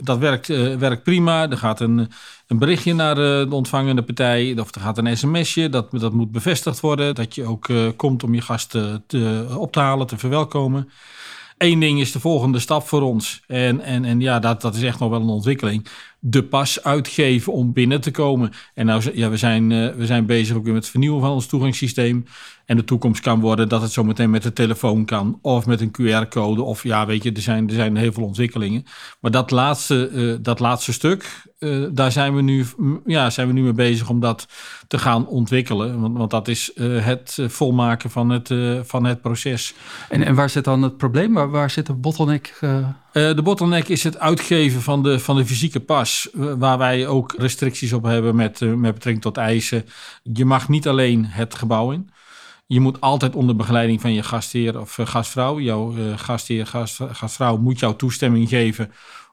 dat 0.00 0.18
werkt, 0.18 0.46
werkt 0.78 1.02
prima. 1.02 1.50
Er 1.50 1.58
gaat 1.58 1.80
een, 1.80 2.08
een 2.52 2.58
berichtje 2.58 2.94
naar 2.94 3.16
eh, 3.16 3.48
de 3.48 3.54
ontvangende 3.54 4.02
partij. 4.02 4.58
Of 4.58 4.74
er 4.74 4.80
gaat 4.80 4.98
een 4.98 5.16
sms'je. 5.16 5.68
Dat, 5.68 5.90
dat 5.90 6.12
moet 6.12 6.32
bevestigd 6.32 6.80
worden. 6.80 7.14
Dat 7.14 7.34
je 7.34 7.44
ook 7.44 7.68
eh, 7.68 7.86
komt 7.96 8.22
om 8.24 8.34
je 8.34 8.40
gasten 8.40 9.04
te, 9.06 9.46
op 9.56 9.72
te 9.72 9.80
halen, 9.80 10.06
te 10.06 10.18
verwelkomen. 10.18 10.88
Eén 11.58 11.80
ding 11.80 12.00
is 12.00 12.12
de 12.12 12.20
volgende 12.20 12.58
stap 12.58 12.88
voor 12.88 13.02
ons. 13.02 13.42
En, 13.46 13.80
en, 13.80 14.04
en 14.04 14.20
ja, 14.20 14.38
dat, 14.38 14.60
dat 14.60 14.74
is 14.74 14.82
echt 14.82 14.98
nog 14.98 15.10
wel 15.10 15.20
een 15.20 15.28
ontwikkeling. 15.28 15.86
De 16.18 16.42
pas 16.44 16.82
uitgeven 16.82 17.52
om 17.52 17.72
binnen 17.72 18.00
te 18.00 18.10
komen. 18.10 18.50
En 18.74 18.86
nou, 18.86 19.10
ja, 19.14 19.30
we, 19.30 19.36
zijn, 19.36 19.72
eh, 19.72 19.94
we 19.94 20.06
zijn 20.06 20.26
bezig 20.26 20.56
ook 20.56 20.64
weer 20.64 20.72
met 20.72 20.82
het 20.82 20.90
vernieuwen 20.90 21.20
van 21.20 21.30
ons 21.30 21.46
toegangssysteem. 21.46 22.24
En 22.72 22.78
de 22.78 22.84
toekomst 22.84 23.22
kan 23.22 23.40
worden 23.40 23.68
dat 23.68 23.82
het 23.82 23.92
zometeen 23.92 24.30
met 24.30 24.42
de 24.42 24.52
telefoon 24.52 25.04
kan. 25.04 25.38
Of 25.42 25.66
met 25.66 25.80
een 25.80 25.90
QR-code. 25.90 26.62
Of 26.62 26.82
ja, 26.82 27.06
weet 27.06 27.22
je, 27.22 27.32
er 27.32 27.42
zijn, 27.42 27.68
er 27.68 27.74
zijn 27.74 27.96
heel 27.96 28.12
veel 28.12 28.24
ontwikkelingen. 28.24 28.84
Maar 29.20 29.30
dat 29.30 29.50
laatste, 29.50 30.08
eh, 30.08 30.44
dat 30.44 30.60
laatste 30.60 30.92
stuk, 30.92 31.42
eh, 31.58 31.82
daar 31.90 32.12
zijn 32.12 32.34
we, 32.34 32.42
nu, 32.42 32.66
ja, 33.06 33.30
zijn 33.30 33.46
we 33.46 33.52
nu 33.52 33.62
mee 33.62 33.72
bezig 33.72 34.08
om 34.08 34.20
dat 34.20 34.46
te 34.88 34.98
gaan 34.98 35.26
ontwikkelen. 35.26 36.00
Want, 36.00 36.18
want 36.18 36.30
dat 36.30 36.48
is 36.48 36.72
eh, 36.72 37.04
het 37.04 37.38
volmaken 37.46 38.10
van 38.10 38.30
het, 38.30 38.54
van 38.88 39.04
het 39.04 39.20
proces. 39.20 39.74
En, 40.08 40.22
en 40.22 40.34
waar 40.34 40.50
zit 40.50 40.64
dan 40.64 40.82
het 40.82 40.96
probleem? 40.96 41.32
Waar, 41.32 41.50
waar 41.50 41.70
zit 41.70 41.86
de 41.86 41.94
bottleneck? 41.94 42.58
de 43.12 43.40
bottleneck 43.42 43.88
is 43.88 44.04
het 44.04 44.18
uitgeven 44.18 44.82
van 44.82 45.02
de, 45.02 45.18
van 45.18 45.36
de 45.36 45.46
fysieke 45.46 45.80
pas, 45.80 46.28
waar 46.58 46.78
wij 46.78 47.06
ook 47.06 47.34
restricties 47.38 47.92
op 47.92 48.04
hebben 48.04 48.36
met, 48.36 48.60
met 48.60 48.94
betrekking 48.94 49.22
tot 49.22 49.36
eisen. 49.36 49.84
Je 50.22 50.44
mag 50.44 50.68
niet 50.68 50.88
alleen 50.88 51.24
het 51.24 51.54
gebouw 51.54 51.90
in. 51.90 52.10
Je 52.72 52.80
moet 52.80 53.00
altijd 53.00 53.34
onder 53.34 53.56
begeleiding 53.56 54.00
van 54.00 54.12
je 54.12 54.22
gastheer 54.22 54.80
of 54.80 54.98
eh, 54.98 55.06
gastvrouw. 55.06 55.60
Jouw 55.60 55.96
eh, 55.96 56.18
gastheer, 56.18 56.66
gast, 56.66 57.00
gastvrouw 57.12 57.56
moet 57.56 57.78
jouw 57.78 57.96
toestemming 57.96 58.48
geven 58.48 58.92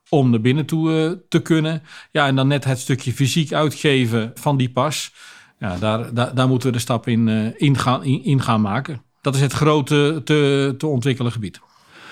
om 0.10 0.30
naar 0.30 0.42
binnen 0.42 0.66
toe 0.66 0.94
eh, 0.94 1.12
te 1.30 1.42
kunnen. 1.42 1.84
Ja, 2.12 2.28
en 2.28 2.36
dan 2.36 2.48
net 2.48 2.64
het 2.64 2.80
stukje 2.80 3.14
fysiek 3.14 3.54
uitgeven 3.54 4.32
van 4.36 4.58
die 4.58 4.70
pas. 4.70 5.14
Ja, 5.60 5.78
daar, 5.78 6.14
daar, 6.14 6.36
daar 6.36 6.48
moeten 6.48 6.68
we 6.68 6.74
de 6.74 6.82
stap 6.82 7.08
in, 7.08 7.28
in, 7.58 7.78
gaan, 7.78 8.04
in 8.04 8.42
gaan 8.42 8.62
maken. 8.62 9.02
Dat 9.22 9.36
is 9.36 9.42
het 9.42 9.54
grote 9.54 10.22
te, 10.24 10.76
te 10.78 10.88
ontwikkelen 10.88 11.32
gebied. 11.32 11.60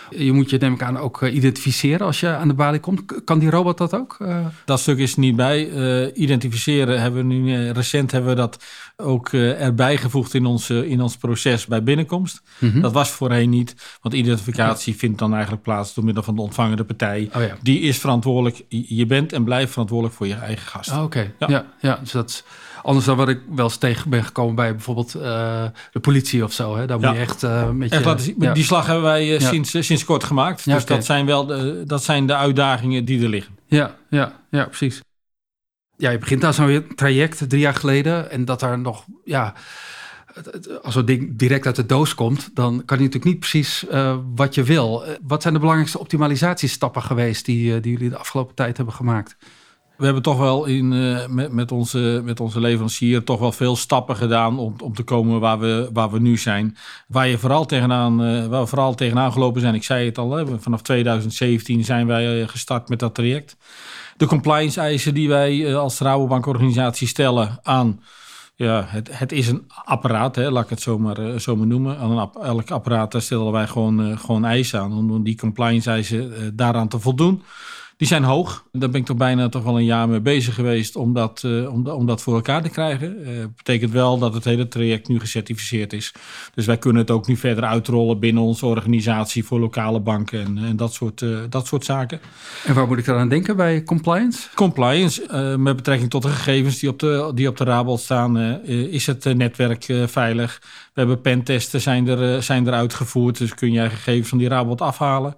Je 0.09 0.31
moet 0.31 0.49
je 0.49 0.57
neem 0.57 0.73
ik 0.73 0.81
aan 0.81 0.97
ook 0.97 1.21
eh, 1.21 1.35
identificeren 1.35 2.05
als 2.05 2.19
je 2.19 2.27
aan 2.29 2.47
de 2.47 2.53
balie 2.53 2.79
komt. 2.79 3.23
Kan 3.23 3.39
die 3.39 3.49
robot 3.49 3.77
dat 3.77 3.95
ook? 3.95 4.15
Eh, 4.19 4.45
Dat 4.65 4.79
stuk 4.79 4.97
is 4.97 5.13
er 5.13 5.19
niet 5.19 5.35
bij. 5.35 5.69
Eh, 5.71 6.21
identificeren 6.21 7.01
hebben 7.01 7.27
we 7.27 7.33
nu 7.33 7.69
recent 7.71 8.11
hebben 8.11 8.29
we 8.29 8.35
dat 8.35 8.63
ook 8.97 9.29
erbij 9.33 9.97
gevoegd 9.97 10.33
in 10.33 10.45
ons, 10.45 10.69
in 10.69 11.01
ons 11.01 11.17
proces 11.17 11.65
bij 11.65 11.83
binnenkomst. 11.83 12.41
mhm. 12.59 12.81
Dat 12.81 12.91
was 12.93 13.09
voorheen 13.09 13.49
niet, 13.49 13.75
want 14.01 14.15
identificatie 14.15 14.95
vindt 14.95 15.19
dan 15.19 15.33
eigenlijk 15.33 15.63
plaats 15.63 15.93
door 15.93 16.03
middel 16.03 16.23
van 16.23 16.35
de 16.35 16.41
ontvangende 16.41 16.83
partij. 16.83 17.29
Oh 17.35 17.41
ja. 17.41 17.57
Die 17.61 17.79
is 17.79 17.97
verantwoordelijk. 17.97 18.63
Je 18.69 19.05
bent 19.05 19.33
en 19.33 19.43
blijft 19.43 19.71
verantwoordelijk 19.71 20.15
voor 20.17 20.27
je 20.27 20.33
eigen 20.35 20.67
gast. 20.67 20.89
Ah, 20.89 21.03
Oké, 21.03 21.31
Ja. 21.39 21.47
ja. 21.49 21.65
Ja, 21.79 21.99
dus 22.01 22.11
dat 22.11 22.43
anders 22.81 23.05
dan 23.05 23.17
wat 23.17 23.29
ik 23.29 23.39
wel 23.55 23.65
eens 23.65 23.77
tegen 23.77 24.09
ben 24.09 24.23
gekomen 24.23 24.55
bij 24.55 24.71
bijvoorbeeld 24.71 25.15
eh, 25.15 25.65
de 25.91 25.99
politie 25.99 26.43
of 26.43 26.53
zo. 26.53 26.75
Hè? 26.75 26.87
Daar 26.87 26.99
moet 26.99 27.13
je 27.13 27.19
echt 27.19 27.43
eh 27.43 27.69
met 27.69 27.91
Echt 27.91 28.03
je... 28.03 28.35
laten. 28.35 28.53
Die 28.53 28.63
slag 28.63 28.85
hebben 28.85 29.03
wij 29.03 29.37
eh, 29.37 29.47
sinds, 29.47 29.73
eh, 29.73 29.81
sinds 29.81 30.05
kort 30.05 30.23
gemaakt. 30.23 30.63
Ja, 30.63 30.73
dus 30.73 30.85
dat 30.85 31.05
zijn 31.05 31.25
wel 31.25 31.45
de, 31.45 31.83
dat 31.85 32.03
zijn 32.03 32.27
de 32.27 32.35
uitdagingen 32.35 33.05
die 33.05 33.23
er 33.23 33.29
liggen. 33.29 33.57
Ja, 33.65 33.95
ja, 34.09 34.39
ja, 34.49 34.65
precies. 34.65 35.01
Ja, 35.97 36.09
je 36.09 36.17
begint 36.17 36.43
aan 36.43 36.53
zo'n 36.53 36.85
traject 36.95 37.49
drie 37.49 37.61
jaar 37.61 37.73
geleden 37.73 38.31
en 38.31 38.45
dat 38.45 38.59
daar 38.59 38.79
nog, 38.79 39.05
ja, 39.23 39.53
als 40.81 40.93
zo'n 40.93 41.05
ding 41.05 41.37
direct 41.37 41.65
uit 41.65 41.75
de 41.75 41.85
doos 41.85 42.15
komt, 42.15 42.49
dan 42.53 42.85
kan 42.85 42.97
je 42.97 43.03
natuurlijk 43.03 43.31
niet 43.31 43.39
precies 43.39 43.85
wat 44.35 44.55
je 44.55 44.63
wil. 44.63 45.03
Wat 45.21 45.41
zijn 45.41 45.53
de 45.53 45.59
belangrijkste 45.59 45.99
optimalisatiestappen 45.99 47.01
geweest 47.01 47.45
die, 47.45 47.79
die 47.79 47.91
jullie 47.91 48.09
de 48.09 48.17
afgelopen 48.17 48.55
tijd 48.55 48.77
hebben 48.77 48.95
gemaakt? 48.95 49.37
We 49.97 50.05
hebben 50.05 50.23
toch 50.23 50.37
wel 50.37 50.65
in, 50.65 50.93
eh, 50.93 51.27
met, 51.27 51.51
met, 51.51 51.71
onze, 51.71 52.21
met 52.23 52.39
onze 52.39 52.59
leverancier 52.59 53.23
toch 53.23 53.39
wel 53.39 53.51
veel 53.51 53.75
stappen 53.75 54.15
gedaan 54.15 54.59
om, 54.59 54.75
om 54.83 54.93
te 54.93 55.03
komen 55.03 55.39
waar 55.39 55.59
we, 55.59 55.89
waar 55.93 56.11
we 56.11 56.19
nu 56.19 56.37
zijn. 56.37 56.77
Waar, 57.07 57.27
je 57.27 57.37
vooral 57.37 57.65
tegenaan, 57.65 58.23
eh, 58.23 58.45
waar 58.45 58.61
we 58.61 58.67
vooral 58.67 58.95
tegenaan 58.95 59.31
gelopen 59.31 59.61
zijn, 59.61 59.75
ik 59.75 59.83
zei 59.83 60.05
het 60.05 60.17
al, 60.17 60.47
vanaf 60.59 60.81
2017 60.81 61.83
zijn 61.83 62.07
wij 62.07 62.41
eh, 62.41 62.47
gestart 62.47 62.89
met 62.89 62.99
dat 62.99 63.15
traject. 63.15 63.57
De 64.17 64.25
compliance 64.25 64.79
eisen 64.79 65.13
die 65.13 65.29
wij 65.29 65.75
als 65.75 65.99
Rabobank-organisatie 65.99 67.07
stellen 67.07 67.59
aan... 67.63 68.01
Ja, 68.55 68.85
het, 68.87 69.17
het 69.17 69.31
is 69.31 69.47
een 69.47 69.67
apparaat, 69.83 70.35
hè, 70.35 70.51
laat 70.51 70.63
ik 70.63 70.69
het 70.69 70.81
zo 70.81 70.97
maar, 70.97 71.17
eh, 71.17 71.39
zo 71.39 71.55
maar 71.55 71.67
noemen. 71.67 71.97
Aan 71.97 72.31
elk 72.41 72.71
apparaat 72.71 73.11
daar 73.11 73.21
stellen 73.21 73.51
wij 73.51 73.67
gewoon, 73.67 74.19
gewoon 74.19 74.45
eisen 74.45 74.79
aan 74.79 74.93
om 74.93 75.23
die 75.23 75.37
compliance 75.37 75.89
eisen 75.89 76.55
daaraan 76.55 76.87
te 76.87 76.99
voldoen. 76.99 77.43
Die 77.97 78.07
zijn 78.07 78.23
hoog. 78.23 78.65
Daar 78.71 78.89
ben 78.89 78.99
ik 78.99 79.05
toch 79.05 79.17
bijna 79.17 79.49
toch 79.49 79.63
wel 79.63 79.77
een 79.77 79.85
jaar 79.85 80.09
mee 80.09 80.19
bezig 80.19 80.55
geweest 80.55 80.95
om 80.95 81.13
dat, 81.13 81.43
eh, 81.45 81.73
om, 81.73 81.83
da- 81.83 81.93
om 81.93 82.05
dat 82.05 82.21
voor 82.21 82.35
elkaar 82.35 82.61
te 82.63 82.69
krijgen. 82.69 83.25
Eh 83.25 83.45
betekent 83.55 83.91
wel 83.91 84.17
dat 84.17 84.33
het 84.33 84.43
hele 84.43 84.67
traject 84.67 85.07
nu 85.07 85.19
gecertificeerd 85.19 85.93
is. 85.93 86.13
Dus 86.53 86.65
wij 86.65 86.77
kunnen 86.77 87.01
het 87.01 87.11
ook 87.11 87.27
nu 87.27 87.35
verder 87.35 87.63
uitrollen 87.63 88.19
binnen 88.19 88.43
onze 88.43 88.65
organisatie 88.65 89.43
voor 89.45 89.59
lokale 89.59 89.99
banken 89.99 90.45
en, 90.45 90.57
en 90.57 90.75
dat, 90.75 90.93
soort, 90.93 91.21
eh, 91.21 91.29
dat 91.49 91.67
soort 91.67 91.85
zaken. 91.85 92.19
En 92.65 92.73
waar 92.73 92.87
moet 92.87 92.97
ik 92.97 93.05
dan 93.05 93.17
aan 93.17 93.29
denken 93.29 93.55
bij 93.55 93.83
compliance? 93.83 94.47
Compliance, 94.55 95.55
met 95.59 95.75
betrekking 95.75 96.09
tot 96.09 96.21
de 96.21 96.29
gegevens 96.29 96.79
die 96.79 96.89
op 96.89 96.99
de, 96.99 97.31
die 97.35 97.47
op 97.47 97.57
de 97.57 97.63
Rabel 97.63 97.97
staan, 97.97 98.37
is 98.65 99.07
het 99.07 99.23
netwerk 99.35 99.85
veilig. 100.05 100.59
We 100.93 100.99
hebben 100.99 101.21
pentesten 101.21 101.81
zijn 101.81 102.07
er, 102.07 102.43
zijn 102.43 102.67
er 102.67 102.73
uitgevoerd, 102.73 103.37
dus 103.37 103.53
kun 103.53 103.71
jij 103.71 103.89
gegevens 103.89 104.29
van 104.29 104.37
die 104.37 104.47
Rabot 104.47 104.81
afhalen. 104.81 105.35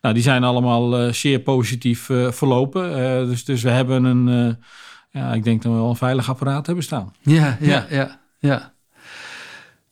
Nou, 0.00 0.14
die 0.14 0.22
zijn 0.22 0.44
allemaal 0.44 0.98
eh, 0.98 1.12
zeer 1.12 1.40
positief 1.40 2.10
eh, 2.10 2.30
verlopen. 2.30 2.94
Eh, 2.94 3.26
dus, 3.28 3.44
dus 3.44 3.62
we 3.62 3.70
hebben 3.70 4.04
een, 4.04 4.56
ja, 5.10 5.32
ik 5.32 5.44
denk 5.44 5.62
dat 5.62 5.72
we 5.72 5.78
wel 5.78 5.88
een 5.88 5.96
veilig 5.96 6.28
apparaat 6.28 6.66
hebben 6.66 6.84
staan. 6.84 7.14
Ja, 7.20 7.56
ja, 7.60 7.68
Ja. 7.68 7.86
ja. 7.90 8.20
ja. 8.38 8.72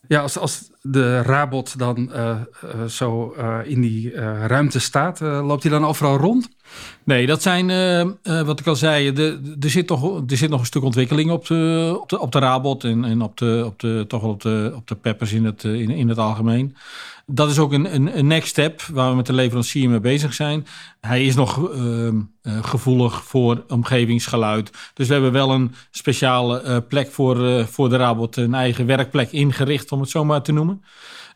Ja, 0.09 0.21
als, 0.21 0.39
als 0.39 0.71
de 0.91 1.23
Rabot 1.23 1.79
dan 1.79 2.13
eh, 2.13 2.31
eh, 2.31 2.85
zo 2.89 3.35
eh, 3.37 3.59
in 3.65 3.81
die 3.81 4.15
ruimte 4.47 4.79
staat, 4.81 5.21
loopt 5.21 5.63
hij 5.63 5.73
dan 5.73 5.85
overal 5.85 6.17
rond? 6.17 6.49
Nee, 7.05 7.27
dat 7.27 7.43
zijn, 7.43 7.67
wat 8.23 8.61
ik 8.61 8.67
al 8.67 8.77
zei, 8.77 9.13
de, 9.13 9.41
de- 9.59 9.69
zit 9.69 9.89
nog, 9.89 10.23
er 10.27 10.37
zit 10.37 10.51
nog 10.51 10.61
een 10.61 10.67
stuk 10.67 10.83
ontwikkeling 10.83 11.31
op 11.31 11.47
de, 11.47 11.97
op 12.01 12.09
de, 12.09 12.21
op 12.21 12.33
de 12.33 12.39
Rabot 12.39 12.85
en, 12.85 13.05
en 13.05 13.23
op, 13.23 13.37
de, 13.37 13.63
op, 13.67 13.81
de, 13.81 14.05
toch 14.09 14.21
wel 14.21 14.31
op 14.31 14.43
de, 14.43 14.73
op 14.77 14.87
de 14.87 14.95
Peppers 14.95 15.33
in 15.33 15.45
het, 15.45 15.65
in, 15.65 15.91
in 15.91 16.09
het 16.09 16.19
algemeen. 16.19 16.77
Dat 17.27 17.51
is 17.51 17.59
ook 17.59 17.73
een, 17.73 17.95
een, 18.19 18.27
next 18.27 18.49
step 18.49 18.83
waar 18.83 19.11
we 19.11 19.17
met 19.17 19.27
de 19.27 19.33
leverancier 19.33 19.91
mee 19.91 20.01
bezig 20.01 20.35
zijn. 20.35 20.67
Hij 21.01 21.25
is 21.25 21.35
nog 21.35 21.71
ehm, 21.73 22.21
eh, 22.43 22.65
gevoelig 22.65 23.25
voor 23.25 23.65
omgevingsgeluid. 23.69 24.71
Dus 24.95 25.07
we 25.07 25.13
hebben 25.13 25.33
wel 25.33 25.51
een 25.51 25.75
speciale 25.91 26.81
plek 26.89 27.11
voor, 27.11 27.67
voor 27.67 27.89
de 27.89 27.97
Rabot, 27.97 28.37
een 28.37 28.55
eigen 28.55 28.87
werkplek 28.87 29.33
ingericht, 29.33 29.93
om 29.93 30.01
het 30.01 30.11
zo 30.11 30.25
maar 30.25 30.43
te 30.43 30.53
noemen. 30.53 30.78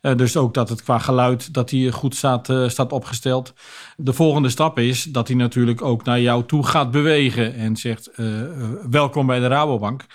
Uh, 0.03 0.17
dus 0.17 0.37
ook 0.37 0.55
dat 0.55 0.69
het 0.69 0.83
qua 0.83 0.99
geluid 0.99 1.55
dat 1.55 1.71
hij 1.71 1.91
goed 1.91 2.15
staat, 2.15 2.49
uh, 2.49 2.69
staat 2.69 2.93
opgesteld. 2.93 3.53
De 3.97 4.13
volgende 4.13 4.49
stap 4.49 4.79
is 4.79 5.03
dat 5.03 5.29
hij 5.29 5.37
natuurlijk 5.37 5.83
ook 5.83 6.05
naar 6.05 6.21
jou 6.21 6.45
toe 6.45 6.67
gaat 6.67 6.91
bewegen 6.91 7.55
en 7.55 7.77
zegt 7.77 8.11
uh, 8.17 8.43
welkom 8.91 9.27
bij 9.27 9.39
de 9.39 9.47
Rabobank. 9.47 10.07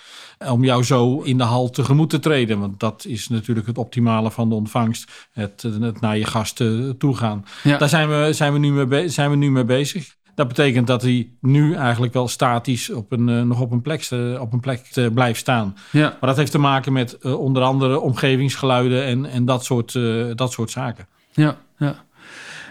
Om 0.50 0.64
jou 0.64 0.84
zo 0.84 1.20
in 1.20 1.38
de 1.38 1.44
hal 1.44 1.70
tegemoet 1.70 2.10
te 2.10 2.18
treden. 2.18 2.58
Want 2.60 2.80
dat 2.80 3.04
is 3.04 3.28
natuurlijk 3.28 3.66
het 3.66 3.78
optimale 3.78 4.30
van 4.30 4.48
de 4.48 4.54
ontvangst. 4.54 5.28
Het, 5.32 5.62
het 5.62 6.00
naar 6.00 6.18
je 6.18 6.24
gasten 6.24 6.98
toe 6.98 7.16
gaan. 7.16 7.44
Ja. 7.62 7.78
Daar 7.78 7.88
zijn 7.88 8.08
we, 8.08 8.32
zijn, 8.32 8.52
we 8.52 8.58
nu 8.58 8.86
mee 8.86 9.08
zijn 9.08 9.30
we 9.30 9.36
nu 9.36 9.50
mee 9.50 9.64
bezig. 9.64 10.16
Dat 10.38 10.48
betekent 10.48 10.86
dat 10.86 11.02
hij 11.02 11.30
nu 11.40 11.74
eigenlijk 11.74 12.12
wel 12.12 12.28
statisch 12.28 12.90
op 12.90 13.12
een, 13.12 13.28
uh, 13.28 13.42
nog 13.42 13.60
op 13.60 13.70
een 13.70 13.82
plek, 13.82 14.10
uh, 14.10 14.40
op 14.40 14.52
een 14.52 14.60
plek 14.60 14.90
uh, 14.94 15.10
blijft 15.10 15.40
staan. 15.40 15.76
Ja. 15.90 16.08
Maar 16.08 16.28
dat 16.28 16.36
heeft 16.36 16.50
te 16.50 16.58
maken 16.58 16.92
met 16.92 17.24
onder 17.24 17.62
andere 17.62 18.00
omgevingsgeluiden 18.00 19.04
en, 19.04 19.26
en 19.26 19.44
dat, 19.44 19.64
soort, 19.64 19.92
dat 20.34 20.52
soort 20.52 20.70
zaken. 20.70 21.06
Ja, 21.32 21.56
ja. 21.78 22.04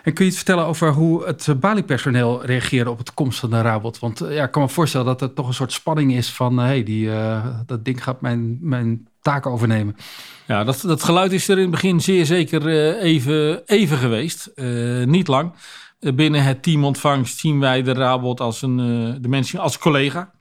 En 0.04 0.14
kun 0.14 0.24
je 0.26 0.30
iets 0.30 0.40
vertellen 0.40 0.66
over 0.66 0.92
hoe 0.92 1.26
het 1.26 1.56
Bali-personeel 1.60 2.46
reageerde 2.46 2.92
op 2.92 2.98
het 2.98 3.14
komst 3.14 3.40
van 3.40 3.50
de 3.50 3.62
Rabot? 3.62 4.00
Want 4.00 4.20
ja, 4.30 4.44
ik 4.44 4.52
kan 4.52 4.62
me 4.62 4.70
voorstellen 4.70 5.06
dat 5.06 5.22
er 5.22 5.34
toch 5.34 5.48
een 5.48 5.54
soort 5.54 5.72
spanning 5.72 6.14
is 6.14 6.30
van... 6.34 6.58
hey, 6.58 6.84
die, 6.84 7.10
dat 7.66 7.86
ding 7.86 8.04
gaat 8.04 8.22
mijn, 8.22 8.58
mijn 8.62 9.08
taken 9.22 9.52
overnemen. 9.52 9.96
Ja, 10.48 10.64
dat, 10.64 10.82
dat 10.82 11.04
geluid 11.04 11.32
is 11.32 11.48
er 11.48 11.56
in 11.56 11.62
het 11.62 11.72
begin 11.72 12.02
zeer 12.02 12.26
zeker 12.26 12.68
even, 12.98 13.66
even 13.66 13.98
geweest. 13.98 14.52
niet 15.06 15.28
lang. 15.28 15.52
Eh, 16.00 16.14
binnen 16.14 16.44
het 16.44 16.64
team 16.64 16.86
ontvangst 16.86 17.40
zien 17.40 17.60
wij 17.60 17.82
de 17.82 17.94
Rabot 17.94 18.40
als 18.40 18.62
een, 18.62 18.80
uh, 18.80 19.16
de 19.22 19.28
mensen 19.28 19.60
als 19.60 19.78
collega. 19.78 20.32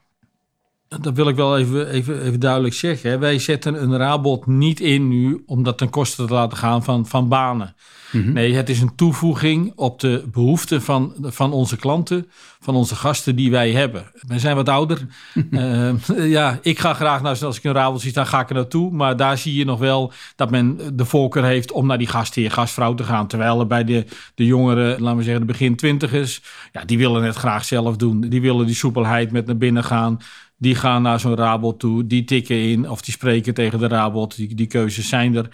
Dat 0.89 1.15
wil 1.15 1.29
ik 1.29 1.37
wel 1.37 1.59
even, 1.59 1.89
even, 1.89 2.23
even 2.23 2.41
duidelijk 2.41 2.75
zeggen. 2.75 3.21
Wij 3.21 3.39
zetten 3.39 3.83
een 3.83 3.97
Rabot 3.97 4.47
niet 4.47 4.81
in 4.81 5.09
nu 5.09 5.43
om 5.47 5.63
dat 5.63 5.79
ten 5.79 5.91
koste 5.91 6.27
te 6.27 6.33
laten 6.33 6.59
gaan 6.59 6.85
van, 6.85 7.07
van 7.07 7.29
banen. 7.29 7.75
Mhm. 8.13 8.33
Nee, 8.33 8.55
het 8.55 8.69
is 8.69 8.81
een 8.81 8.95
toevoeging 8.95 9.73
op 9.77 10.01
de 10.01 10.25
behoeften 10.33 10.83
van, 10.83 11.15
van 11.21 11.53
onze 11.53 11.77
klanten, 11.77 12.31
van 12.61 12.75
onze 12.75 12.95
gasten 12.95 13.37
die 13.37 13.51
wij 13.51 13.71
hebben. 13.71 14.11
Wij 14.27 14.39
zijn 14.39 14.57
wat 14.57 14.69
ouder. 14.69 15.07
uh, 15.51 15.93
ja, 16.37 16.59
ik 16.63 16.79
ga 16.79 16.95
graag 16.95 17.23
naar, 17.23 17.45
als 17.45 17.57
ik 17.57 17.65
een 17.65 17.73
rabel 17.73 17.99
zie, 17.99 18.13
dan 18.13 18.27
ga 18.27 18.41
ik 18.41 18.49
er 18.49 18.55
naartoe. 18.55 18.91
Maar 18.93 19.17
daar 19.17 19.39
zie 19.39 19.55
je 19.55 19.65
nog 19.65 19.79
wel 19.79 20.13
dat 20.37 20.51
men 20.51 20.79
de 20.93 21.05
voorkeur 21.05 21.45
heeft 21.45 21.73
om 21.73 21.87
naar 21.87 21.99
die 21.99 22.07
gastheer, 22.07 22.51
gastvrouw 22.51 22.95
te 22.95 23.05
gaan. 23.05 23.27
Terwijl 23.27 23.61
er 23.61 23.67
bij 23.67 23.85
de, 23.85 24.07
de 24.35 24.45
jongeren, 24.45 25.01
laten 25.01 25.17
we 25.17 25.23
zeggen 25.23 25.47
de 25.47 25.53
begin 25.53 25.77
twintigers, 25.77 26.43
ja, 26.73 26.85
die 26.85 26.99
willen 26.99 27.23
het 27.23 27.37
graag 27.37 27.65
zelf 27.65 27.97
doen. 27.97 28.21
Die 28.21 28.41
willen 28.41 28.67
die 28.67 28.75
soepelheid 28.75 29.33
met 29.33 29.47
naar 29.47 29.57
binnen 29.57 29.85
gaan. 29.85 30.19
Die 30.59 30.75
gaan 30.75 31.03
naar 31.03 31.21
zo'n 31.21 31.37
rabot 31.37 31.79
toe, 31.79 32.07
die 32.07 32.25
tikken 32.25 32.63
in 32.63 32.91
of 32.91 33.01
die 33.01 33.15
spreken 33.15 33.55
tegen 33.55 33.79
de 33.79 33.87
rabot. 33.87 34.37
Die, 34.37 34.55
die 34.55 34.67
keuzes 34.67 35.09
zijn 35.09 35.37
er. 35.37 35.49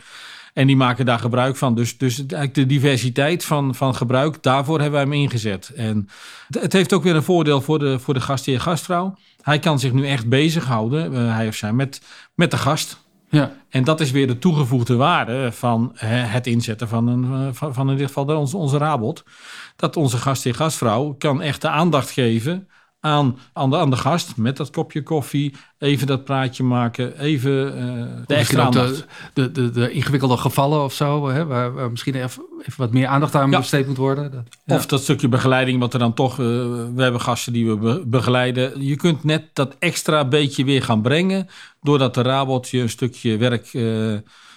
En 0.52 0.66
die 0.66 0.76
maken 0.76 1.06
daar 1.06 1.18
gebruik 1.18 1.56
van. 1.56 1.74
Dus, 1.74 1.98
dus 1.98 2.18
eigenlijk 2.18 2.54
de 2.54 2.66
diversiteit 2.66 3.44
van, 3.44 3.74
van 3.74 3.94
gebruik, 3.94 4.42
daarvoor 4.42 4.80
hebben 4.80 5.00
wij 5.00 5.10
hem 5.10 5.22
ingezet. 5.22 5.72
En 5.76 6.08
het 6.48 6.72
heeft 6.72 6.92
ook 6.92 7.02
weer 7.02 7.14
een 7.16 7.22
voordeel 7.22 7.60
voor 7.60 7.78
de, 7.78 7.98
voor 7.98 8.14
de 8.14 8.20
gastheer 8.20 8.60
gastvrouw. 8.60 9.14
Hij 9.42 9.58
kan 9.58 9.78
zich 9.78 9.92
nu 9.92 10.06
echt 10.06 10.28
bezighouden, 10.28 11.12
uh, 11.12 11.34
hij 11.34 11.48
of 11.48 11.54
zij, 11.54 11.72
met, 11.72 12.02
met 12.34 12.50
de 12.50 12.56
gast. 12.56 13.00
Ja. 13.28 13.52
En 13.68 13.84
dat 13.84 14.00
is 14.00 14.10
weer 14.10 14.26
de 14.26 14.38
toegevoegde 14.38 14.94
waarde 14.94 15.52
van 15.52 15.92
het 15.96 16.46
inzetten 16.46 16.88
van, 16.88 17.06
een, 17.06 17.24
eh, 17.24 17.48
van, 17.52 17.74
van 17.74 17.90
in 17.90 17.96
dit 17.96 18.06
geval 18.06 18.36
onze, 18.36 18.56
onze 18.56 18.78
rabot. 18.78 19.24
Dat 19.76 19.96
onze 19.96 20.16
gastheer 20.16 20.54
gastvrouw 20.54 21.14
kan 21.18 21.42
echt 21.42 21.60
de 21.60 21.68
aandacht 21.68 22.10
geven 22.10 22.68
aan, 23.02 23.38
aan, 23.52 23.70
de, 23.70 23.76
aan 23.76 23.90
de 23.90 23.96
gast 23.96 24.36
met 24.36 24.56
dat 24.56 24.70
kopje 24.70 25.02
koffie. 25.02 25.54
Even 25.78 26.06
dat 26.06 26.24
praatje 26.24 26.62
maken. 26.62 27.18
Even 27.18 27.52
uh, 27.52 28.04
de 28.26 28.34
extra 28.34 28.70
de, 28.70 29.04
de, 29.32 29.52
de, 29.52 29.70
de, 29.70 29.90
ingewikkelde 29.90 30.36
gevallen 30.36 30.84
of 30.84 30.92
zo. 30.92 31.28
Hè, 31.28 31.46
waar, 31.46 31.72
waar 31.72 31.90
misschien 31.90 32.14
even, 32.14 32.42
even, 32.60 32.74
wat 32.76 32.92
meer 32.92 33.06
aandacht 33.06 33.34
aan 33.34 33.50
besteed 33.50 33.86
moet 33.86 33.96
worden. 33.96 34.30
Dat, 34.30 34.42
ja. 34.64 34.76
Of 34.76 34.86
dat 34.86 35.02
stukje 35.02 35.28
begeleiding 35.28 35.80
wat 35.80 35.92
er 35.92 35.98
dan 35.98 36.14
toch... 36.14 36.32
Uh, 36.32 36.46
we 36.94 37.02
hebben 37.02 37.20
gasten 37.20 37.52
die 37.52 37.66
we 37.66 38.02
begeleiden. 38.06 38.86
Je 38.86 38.96
kunt 38.96 39.24
net 39.24 39.44
dat 39.52 39.76
extra 39.78 40.24
beetje 40.24 40.64
weer 40.64 40.82
gaan 40.82 41.02
brengen. 41.02 41.48
Doordat 41.80 42.14
de 42.14 42.22
Rabot 42.22 42.68
je 42.68 42.80
een 42.80 42.90
stukje 42.90 43.36
werk... 43.36 43.72
Uh, 43.72 44.16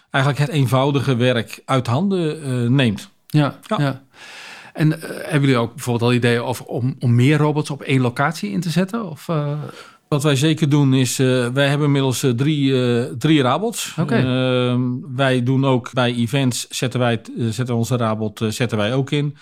eigenlijk 0.09 0.45
het 0.45 0.55
eenvoudige 0.55 1.15
werk 1.15 1.61
uit 1.65 1.87
handen 1.87 2.75
neemt. 2.75 3.09
ja. 3.27 3.59
ja. 3.77 4.03
En 4.75 4.87
uh, 4.87 4.93
hebben 5.01 5.41
jullie 5.41 5.57
ook 5.57 5.73
bijvoorbeeld 5.73 6.09
al 6.09 6.17
ideeën 6.17 6.41
over 6.41 6.65
om, 6.65 6.95
om 6.99 7.15
meer 7.15 7.37
robots 7.37 7.69
op 7.69 7.81
één 7.81 8.01
locatie 8.01 8.51
in 8.51 8.59
te 8.59 8.69
zetten? 8.69 9.09
Of, 9.09 9.27
uh... 9.27 9.51
Wat 10.07 10.23
wij 10.23 10.35
zeker 10.35 10.69
doen 10.69 10.93
is, 10.93 11.19
uh, 11.19 11.47
wij 11.47 11.67
hebben 11.67 11.85
inmiddels 11.85 12.25
drie, 12.35 13.17
drie 13.17 13.41
rabots. 13.41 13.95
Okay. 13.99 14.23
Ehm, 14.23 14.81
wij 15.15 15.43
doen 15.43 15.65
ook 15.65 15.93
bij 15.93 16.13
events, 16.13 16.67
zetten 16.67 16.99
wij 16.99 17.21
zetten 17.37 17.75
onze 17.75 17.97
rabot 17.97 18.41
zetten 18.49 18.77
wij 18.77 18.93
ook 18.93 19.11
in. 19.11 19.37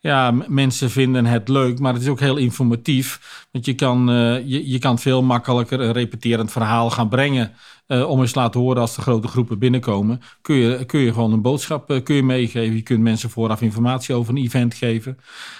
Ja, 0.00 0.30
mensen 0.48 0.90
vinden 0.90 1.26
het 1.26 1.48
leuk, 1.48 1.78
maar 1.78 1.92
het 1.92 2.02
is 2.02 2.08
ook 2.08 2.20
heel 2.20 2.36
informatief. 2.36 3.46
Want 3.52 3.64
je 3.64 3.74
kan, 3.74 4.06
je, 4.46 4.70
je 4.70 4.78
kan 4.78 4.98
veel 4.98 5.22
makkelijker 5.22 5.80
een 5.80 5.92
repeterend 5.92 6.52
verhaal 6.52 6.90
gaan 6.90 7.08
brengen 7.08 7.52
uh, 7.88 8.08
om 8.08 8.20
eens 8.20 8.32
te 8.32 8.38
laten 8.38 8.60
horen 8.60 8.80
als 8.80 8.94
de 8.94 9.00
grote 9.00 9.28
groepen 9.28 9.58
binnenkomen, 9.58 10.20
kun 10.42 10.56
je, 10.56 10.84
kun 10.84 11.00
je 11.00 11.12
gewoon 11.12 11.32
een 11.32 11.42
boodschap 11.42 11.90
uh, 11.90 12.02
kun 12.02 12.14
je 12.14 12.22
meegeven. 12.22 12.76
Je 12.76 12.82
kunt 12.82 13.00
mensen 13.00 13.30
vooraf 13.30 13.62
informatie 13.62 14.14
over 14.14 14.34
een 14.34 14.42
event 14.42 14.74
geven. 14.74 15.18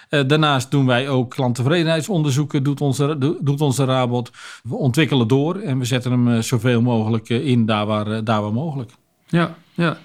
Daarnaast 0.09 0.71
doen 0.71 0.87
wij 0.87 1.09
ook 1.09 1.31
klanttevredenheidsonderzoeken, 1.31 2.63
doet 2.63 2.81
onze, 2.81 3.37
doet 3.41 3.61
onze 3.61 3.85
Rabot. 3.85 4.31
We 4.63 4.75
ontwikkelen 4.75 5.29
door 5.29 5.57
en 5.57 5.79
we 5.79 5.85
zetten 5.85 6.11
hem 6.13 6.43
zoveel 6.43 6.83
mogelijk 6.83 7.29
in 7.29 7.67
daar 7.67 7.87
waar, 7.87 8.25
daar 8.25 8.43
waar 8.43 8.53
mogelijk. 8.53 8.91
Ja, 9.27 9.55
ja. 9.75 9.99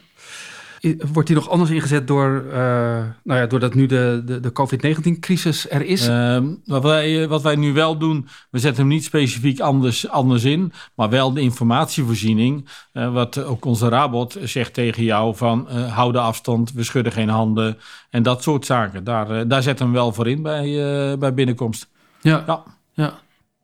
Wordt 1.12 1.28
die 1.28 1.38
nog 1.38 1.50
anders 1.50 1.70
ingezet 1.70 2.08
door, 2.08 2.44
uh, 2.48 2.54
nou 3.24 3.40
ja, 3.40 3.46
doordat 3.46 3.74
nu 3.74 3.86
de, 3.86 4.22
de, 4.26 4.40
de 4.40 4.52
COVID-19-crisis 4.52 5.70
er 5.70 5.86
is? 5.86 6.08
Uh, 6.08 6.38
wat, 6.66 6.84
wij, 6.84 7.28
wat 7.28 7.42
wij 7.42 7.56
nu 7.56 7.74
wel 7.74 7.98
doen, 7.98 8.28
we 8.50 8.60
zetten 8.60 8.82
hem 8.82 8.92
niet 8.94 9.04
specifiek 9.04 9.60
anders, 9.60 10.10
anders 10.10 10.44
in, 10.44 10.72
maar 10.96 11.10
wel 11.10 11.34
de 11.34 11.42
informatievoorziening. 11.42 12.70
Uh, 12.94 13.14
wat 13.14 13.44
ook 13.44 13.66
onze 13.66 13.90
Rabot 13.90 14.38
zegt 14.44 14.74
tegen 14.74 15.04
jou 15.04 15.36
van 15.36 15.68
uh, 15.70 15.94
hou 15.94 16.12
de 16.12 16.20
afstand, 16.20 16.72
we 16.72 16.84
schudden 16.84 17.12
geen 17.12 17.30
handen 17.30 17.78
en 18.10 18.24
dat 18.24 18.44
soort 18.44 18.66
zaken. 18.66 19.04
Daar, 19.04 19.48
daar 19.48 19.64
zetten 19.64 19.86
we 19.86 19.92
hem 19.92 20.02
wel 20.02 20.14
voor 20.14 20.28
in 20.28 20.42
bij, 20.42 21.18
bij 21.18 21.34
binnenkomst. 21.34 21.90
Ja, 22.22 22.44
ja. 22.48 22.64
ja. 22.94 23.23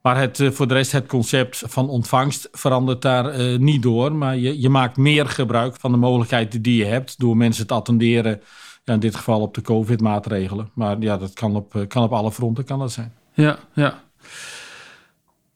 Maar 0.10 0.20
het, 0.20 0.40
eh, 0.40 0.52
voor 0.52 0.68
de 0.68 0.74
rest, 0.74 0.92
het 0.92 1.08
concept 1.08 1.64
van 1.66 1.90
ontvangst 1.90 2.48
verandert 2.52 3.02
daar 3.02 3.40
uh, 3.40 3.60
niet 3.60 3.82
door. 3.82 4.14
Maar 4.16 4.38
je, 4.38 4.62
je 4.62 4.70
maakt 4.70 4.98
meer 4.98 5.26
gebruik 5.26 5.76
van 5.80 5.92
de 5.92 5.98
mogelijkheden 5.98 6.62
die 6.62 6.76
je 6.76 6.86
hebt 6.86 7.20
door 7.20 7.38
mensen 7.38 7.68
te 7.68 7.74
attenderen. 7.74 8.42
Ja, 8.84 8.94
in 8.94 9.00
dit 9.00 9.16
geval 9.16 9.42
op 9.42 9.54
de 9.54 9.62
COVID-maatregelen. 9.62 10.70
Maar 10.74 11.00
ja, 11.00 11.18
dat 11.18 11.34
kan 11.34 11.56
op, 11.56 11.76
eh, 11.76 11.88
kan 11.88 12.04
op 12.04 12.14
alle 12.14 12.32
fronten 12.32 12.64
kan 12.64 12.80
dat 12.80 12.92
zijn. 12.92 13.14
Ja, 13.34 13.60
ja. 13.74 14.02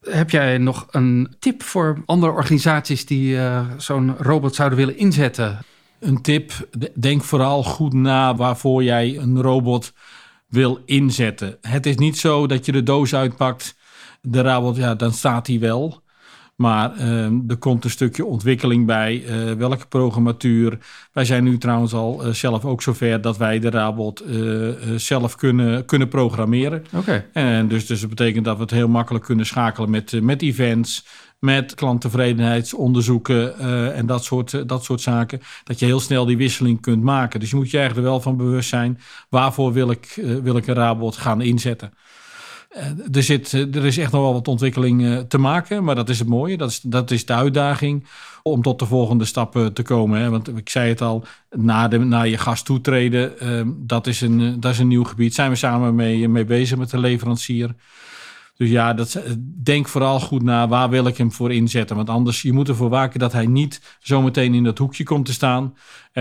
Heb 0.01 0.29
jij 0.29 0.57
nog 0.57 0.87
een 0.91 1.35
tip 1.39 1.63
voor 1.63 2.03
andere 2.05 2.31
organisaties 2.31 3.05
die 3.05 3.35
uh, 3.35 3.65
zo'n 3.77 4.15
robot 4.17 4.55
zouden 4.55 4.77
willen 4.77 4.97
inzetten? 4.97 5.59
Een 5.99 6.21
tip, 6.21 6.51
denk 6.93 7.23
vooral 7.23 7.63
goed 7.63 7.93
na 7.93 8.35
waarvoor 8.35 8.83
jij 8.83 9.17
een 9.17 9.41
robot 9.41 9.93
wil 10.47 10.81
inzetten. 10.85 11.57
Het 11.61 11.85
is 11.85 11.95
niet 11.95 12.17
zo 12.17 12.47
dat 12.47 12.65
je 12.65 12.71
de 12.71 12.83
doos 12.83 13.15
uitpakt 13.15 13.75
de 14.27 14.41
Rabot, 14.41 14.75
ja, 14.75 14.95
dan 14.95 15.12
staat 15.12 15.47
hij 15.47 15.59
wel. 15.59 16.01
Maar 16.55 16.97
uh, 16.97 17.25
er 17.47 17.57
komt 17.59 17.83
een 17.83 17.89
stukje 17.89 18.25
ontwikkeling 18.25 18.86
bij. 18.86 19.23
Uh, 19.23 19.51
welke 19.51 19.88
programmatuur. 19.88 20.77
Wij 21.12 21.25
zijn 21.25 21.43
nu 21.43 21.57
trouwens 21.57 21.93
al 21.93 22.27
uh, 22.27 22.33
zelf 22.33 22.65
ook 22.65 22.81
zover 22.81 23.21
dat 23.21 23.38
wij 23.38 23.59
de 23.59 23.69
Rabot 23.69 24.23
zelf 24.95 25.36
kunnen, 25.36 25.86
kunnen 25.86 26.07
programmeren. 26.07 26.83
Oké. 26.95 27.25
En 27.33 27.67
dus, 27.67 27.86
dus 27.86 27.99
dat 27.99 28.09
betekent 28.09 28.45
dat 28.45 28.55
we 28.55 28.62
het 28.62 28.71
heel 28.71 28.88
makkelijk 28.88 29.25
kunnen 29.25 29.45
schakelen 29.45 29.89
met, 29.89 30.21
met 30.21 30.41
events, 30.41 31.05
met 31.39 31.73
klanttevredenheidsonderzoeken 31.75 33.57
en 33.93 34.05
dat 34.05 34.23
soort, 34.23 34.67
dat 34.67 34.83
soort 34.83 35.01
zaken. 35.01 35.41
Dat 35.63 35.79
je 35.79 35.86
heel 35.86 35.99
snel 35.99 36.25
die 36.25 36.38
wisseling 36.38 36.81
kunt 36.81 37.03
maken. 37.03 37.39
Dus 37.39 37.49
je 37.49 37.55
moet 37.55 37.71
je 37.71 37.77
eigenlijk 37.77 38.07
er 38.07 38.12
wel 38.13 38.21
van 38.21 38.38
bewust 38.38 38.69
zijn. 38.69 38.99
Waarvoor 39.29 39.73
wil 39.73 39.91
ik, 39.91 40.21
wil 40.43 40.57
ik 40.57 40.67
een 40.67 40.75
Rabot 40.75 41.17
gaan 41.17 41.41
inzetten? 41.41 41.93
Eh, 42.73 43.15
er, 43.15 43.23
zit, 43.23 43.53
eh, 43.53 43.75
er 43.75 43.86
is 43.86 43.97
echt 43.97 44.12
nog 44.12 44.21
wel 44.21 44.33
wat 44.33 44.47
ontwikkeling 44.47 45.05
eh, 45.05 45.17
te 45.17 45.38
maken, 45.38 45.83
maar 45.83 45.95
dat 45.95 46.09
is 46.09 46.19
het 46.19 46.27
mooie. 46.27 46.57
Dat 46.57 46.69
is, 46.69 46.79
dat 46.81 47.12
is 47.12 47.25
de 47.25 47.33
uitdaging 47.33 48.05
om 48.43 48.62
tot 48.62 48.79
de 48.79 48.86
volgende 48.86 49.25
stappen 49.25 49.73
te 49.73 49.81
komen. 49.81 50.19
Hè? 50.19 50.29
Want 50.29 50.57
ik 50.57 50.69
zei 50.69 50.89
het 50.89 51.01
al, 51.01 51.25
na, 51.49 51.88
de, 51.88 51.97
na 51.97 52.21
je 52.21 52.38
gast 52.38 52.65
toetreden, 52.65 53.33
uh, 53.43 53.62
dat, 53.75 54.07
is 54.07 54.21
een, 54.21 54.59
dat 54.59 54.71
is 54.71 54.79
een 54.79 54.88
nieuw 54.88 55.03
gebied. 55.03 55.33
Zijn 55.33 55.49
we 55.49 55.55
samen 55.55 55.95
mee, 55.95 56.29
mee 56.29 56.45
bezig 56.45 56.77
met 56.77 56.89
de 56.89 56.99
leverancier. 56.99 57.75
Dus 58.57 58.69
ja, 58.69 58.93
dat, 58.93 59.21
denk 59.63 59.88
vooral 59.88 60.19
goed 60.19 60.43
na 60.43 60.67
waar 60.67 60.89
wil 60.89 61.07
ik 61.07 61.17
hem 61.17 61.31
voor 61.31 61.53
inzetten. 61.53 61.95
Want 61.95 62.09
anders, 62.09 62.41
je 62.41 62.53
moet 62.53 62.67
ervoor 62.67 62.89
waken 62.89 63.19
dat 63.19 63.31
hij 63.31 63.45
niet 63.45 63.97
zometeen 63.99 64.53
in 64.53 64.63
dat 64.63 64.77
hoekje 64.77 65.03
komt 65.03 65.25
te 65.25 65.33
staan. 65.33 65.73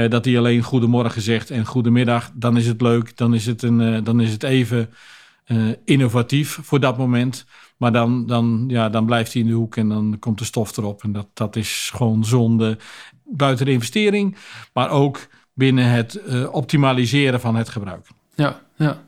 Dat 0.08 0.24
hij 0.24 0.38
alleen 0.38 0.62
goedemorgen 0.62 1.22
zegt 1.22 1.50
en 1.50 1.66
goedemiddag. 1.66 2.30
Dan 2.34 2.56
is 2.56 2.66
het 2.66 2.80
leuk, 2.80 3.16
dan 3.16 3.34
is 3.34 3.46
het, 3.46 3.62
een, 3.62 4.04
dan 4.04 4.20
is 4.20 4.32
het 4.32 4.42
even 4.42 4.88
innovatief 5.84 6.58
voor 6.62 6.80
dat 6.80 6.98
moment. 6.98 7.46
Maar 7.76 7.92
dan, 7.92 8.26
dan, 8.26 8.64
ja, 8.68 8.88
dan 8.88 9.06
blijft 9.06 9.32
hij 9.32 9.42
in 9.42 9.48
de 9.48 9.54
hoek 9.54 9.76
en 9.76 9.88
dan 9.88 10.16
komt 10.18 10.38
de 10.38 10.44
stof 10.44 10.76
erop. 10.76 11.02
En 11.02 11.12
dat, 11.12 11.26
dat 11.34 11.56
is 11.56 11.90
gewoon 11.94 12.24
zonde 12.24 12.78
buiten 13.24 13.66
de 13.66 13.72
investering. 13.72 14.36
Maar 14.72 14.90
ook 14.90 15.26
binnen 15.54 15.90
het 15.90 16.20
optimaliseren 16.50 17.40
van 17.40 17.54
het 17.54 17.68
gebruik. 17.68 18.06
Ja, 18.34 18.60
ja. 18.76 19.00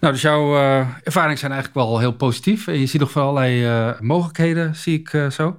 Nou, 0.00 0.12
dus 0.12 0.22
jouw 0.22 0.56
uh, 0.56 0.86
ervaringen 1.02 1.38
zijn 1.38 1.52
eigenlijk 1.52 1.86
wel 1.86 1.98
heel 1.98 2.12
positief. 2.12 2.66
En 2.66 2.78
je 2.78 2.86
ziet 2.86 3.00
nog 3.00 3.12
wel 3.12 3.24
allerlei 3.24 3.66
uh, 3.66 4.00
mogelijkheden, 4.00 4.76
zie 4.76 4.98
ik 4.98 5.32
zo. 5.32 5.56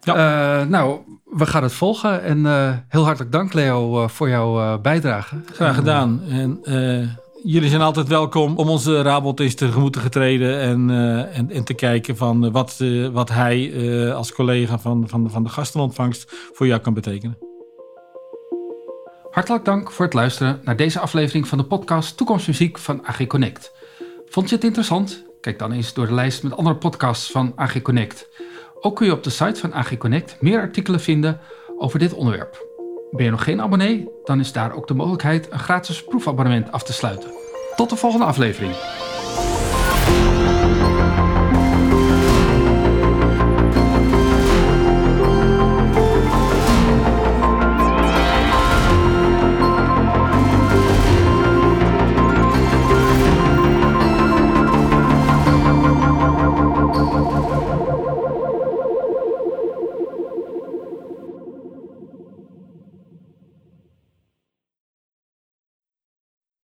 Ja. 0.00 0.64
nou, 0.64 1.00
we 1.24 1.46
gaan 1.46 1.62
het 1.62 1.72
volgen. 1.72 2.22
En 2.22 2.46
heel 2.88 3.04
hartelijk 3.04 3.32
dank, 3.32 3.52
Leo, 3.52 4.08
voor 4.08 4.28
jouw 4.28 4.80
bijdrage. 4.80 5.36
Graag 5.52 5.74
gedaan. 5.74 6.22
En 6.28 6.60
jullie 7.42 7.68
zijn 7.68 7.80
altijd 7.80 8.08
welkom 8.08 8.56
om 8.56 8.68
onze 8.68 9.02
Rabot 9.02 9.40
eens 9.40 9.54
tegemoet 9.54 9.92
te 9.92 9.98
getreden 9.98 10.60
en, 10.60 10.90
en, 11.32 11.50
en, 11.50 11.64
te 11.64 11.74
kijken 11.74 12.16
van 12.16 12.50
wat, 12.52 12.84
wat 13.12 13.28
hij 13.28 14.12
als 14.14 14.32
collega 14.32 14.78
van, 14.78 15.08
van, 15.08 15.30
van 15.30 15.42
de 15.42 15.48
gastenontvangst 15.48 16.32
voor 16.52 16.66
jou 16.66 16.80
kan 16.80 16.94
betekenen. 16.94 17.38
Hartelijk 19.30 19.64
dank 19.64 19.92
voor 19.92 20.04
het 20.04 20.14
luisteren 20.14 20.60
naar 20.64 20.76
deze 20.76 21.00
aflevering 21.00 21.48
van 21.48 21.58
de 21.58 21.64
podcast 21.64 22.16
Toekomstmuziek 22.16 22.78
van 22.78 23.06
AG 23.06 23.26
Connect. 23.26 23.72
Vond 24.26 24.48
je 24.48 24.54
het 24.54 24.64
interessant? 24.64 25.24
Kijk 25.40 25.58
dan 25.58 25.72
eens 25.72 25.94
door 25.94 26.06
de 26.06 26.14
lijst 26.14 26.42
met 26.42 26.56
andere 26.56 26.76
podcasts 26.76 27.30
van 27.30 27.52
AG 27.56 27.82
Connect. 27.82 28.28
Ook 28.80 28.96
kun 28.96 29.06
je 29.06 29.12
op 29.12 29.22
de 29.22 29.30
site 29.30 29.60
van 29.60 29.74
AG 29.74 29.96
Connect 29.96 30.36
meer 30.40 30.60
artikelen 30.60 31.00
vinden 31.00 31.40
over 31.78 31.98
dit 31.98 32.12
onderwerp. 32.12 32.65
Ben 33.10 33.24
je 33.24 33.30
nog 33.30 33.44
geen 33.44 33.60
abonnee? 33.60 34.08
Dan 34.24 34.40
is 34.40 34.52
daar 34.52 34.72
ook 34.72 34.86
de 34.86 34.94
mogelijkheid 34.94 35.52
een 35.52 35.58
gratis 35.58 36.04
proefabonnement 36.04 36.72
af 36.72 36.82
te 36.82 36.92
sluiten. 36.92 37.30
Tot 37.76 37.90
de 37.90 37.96
volgende 37.96 38.26
aflevering. 38.26 38.74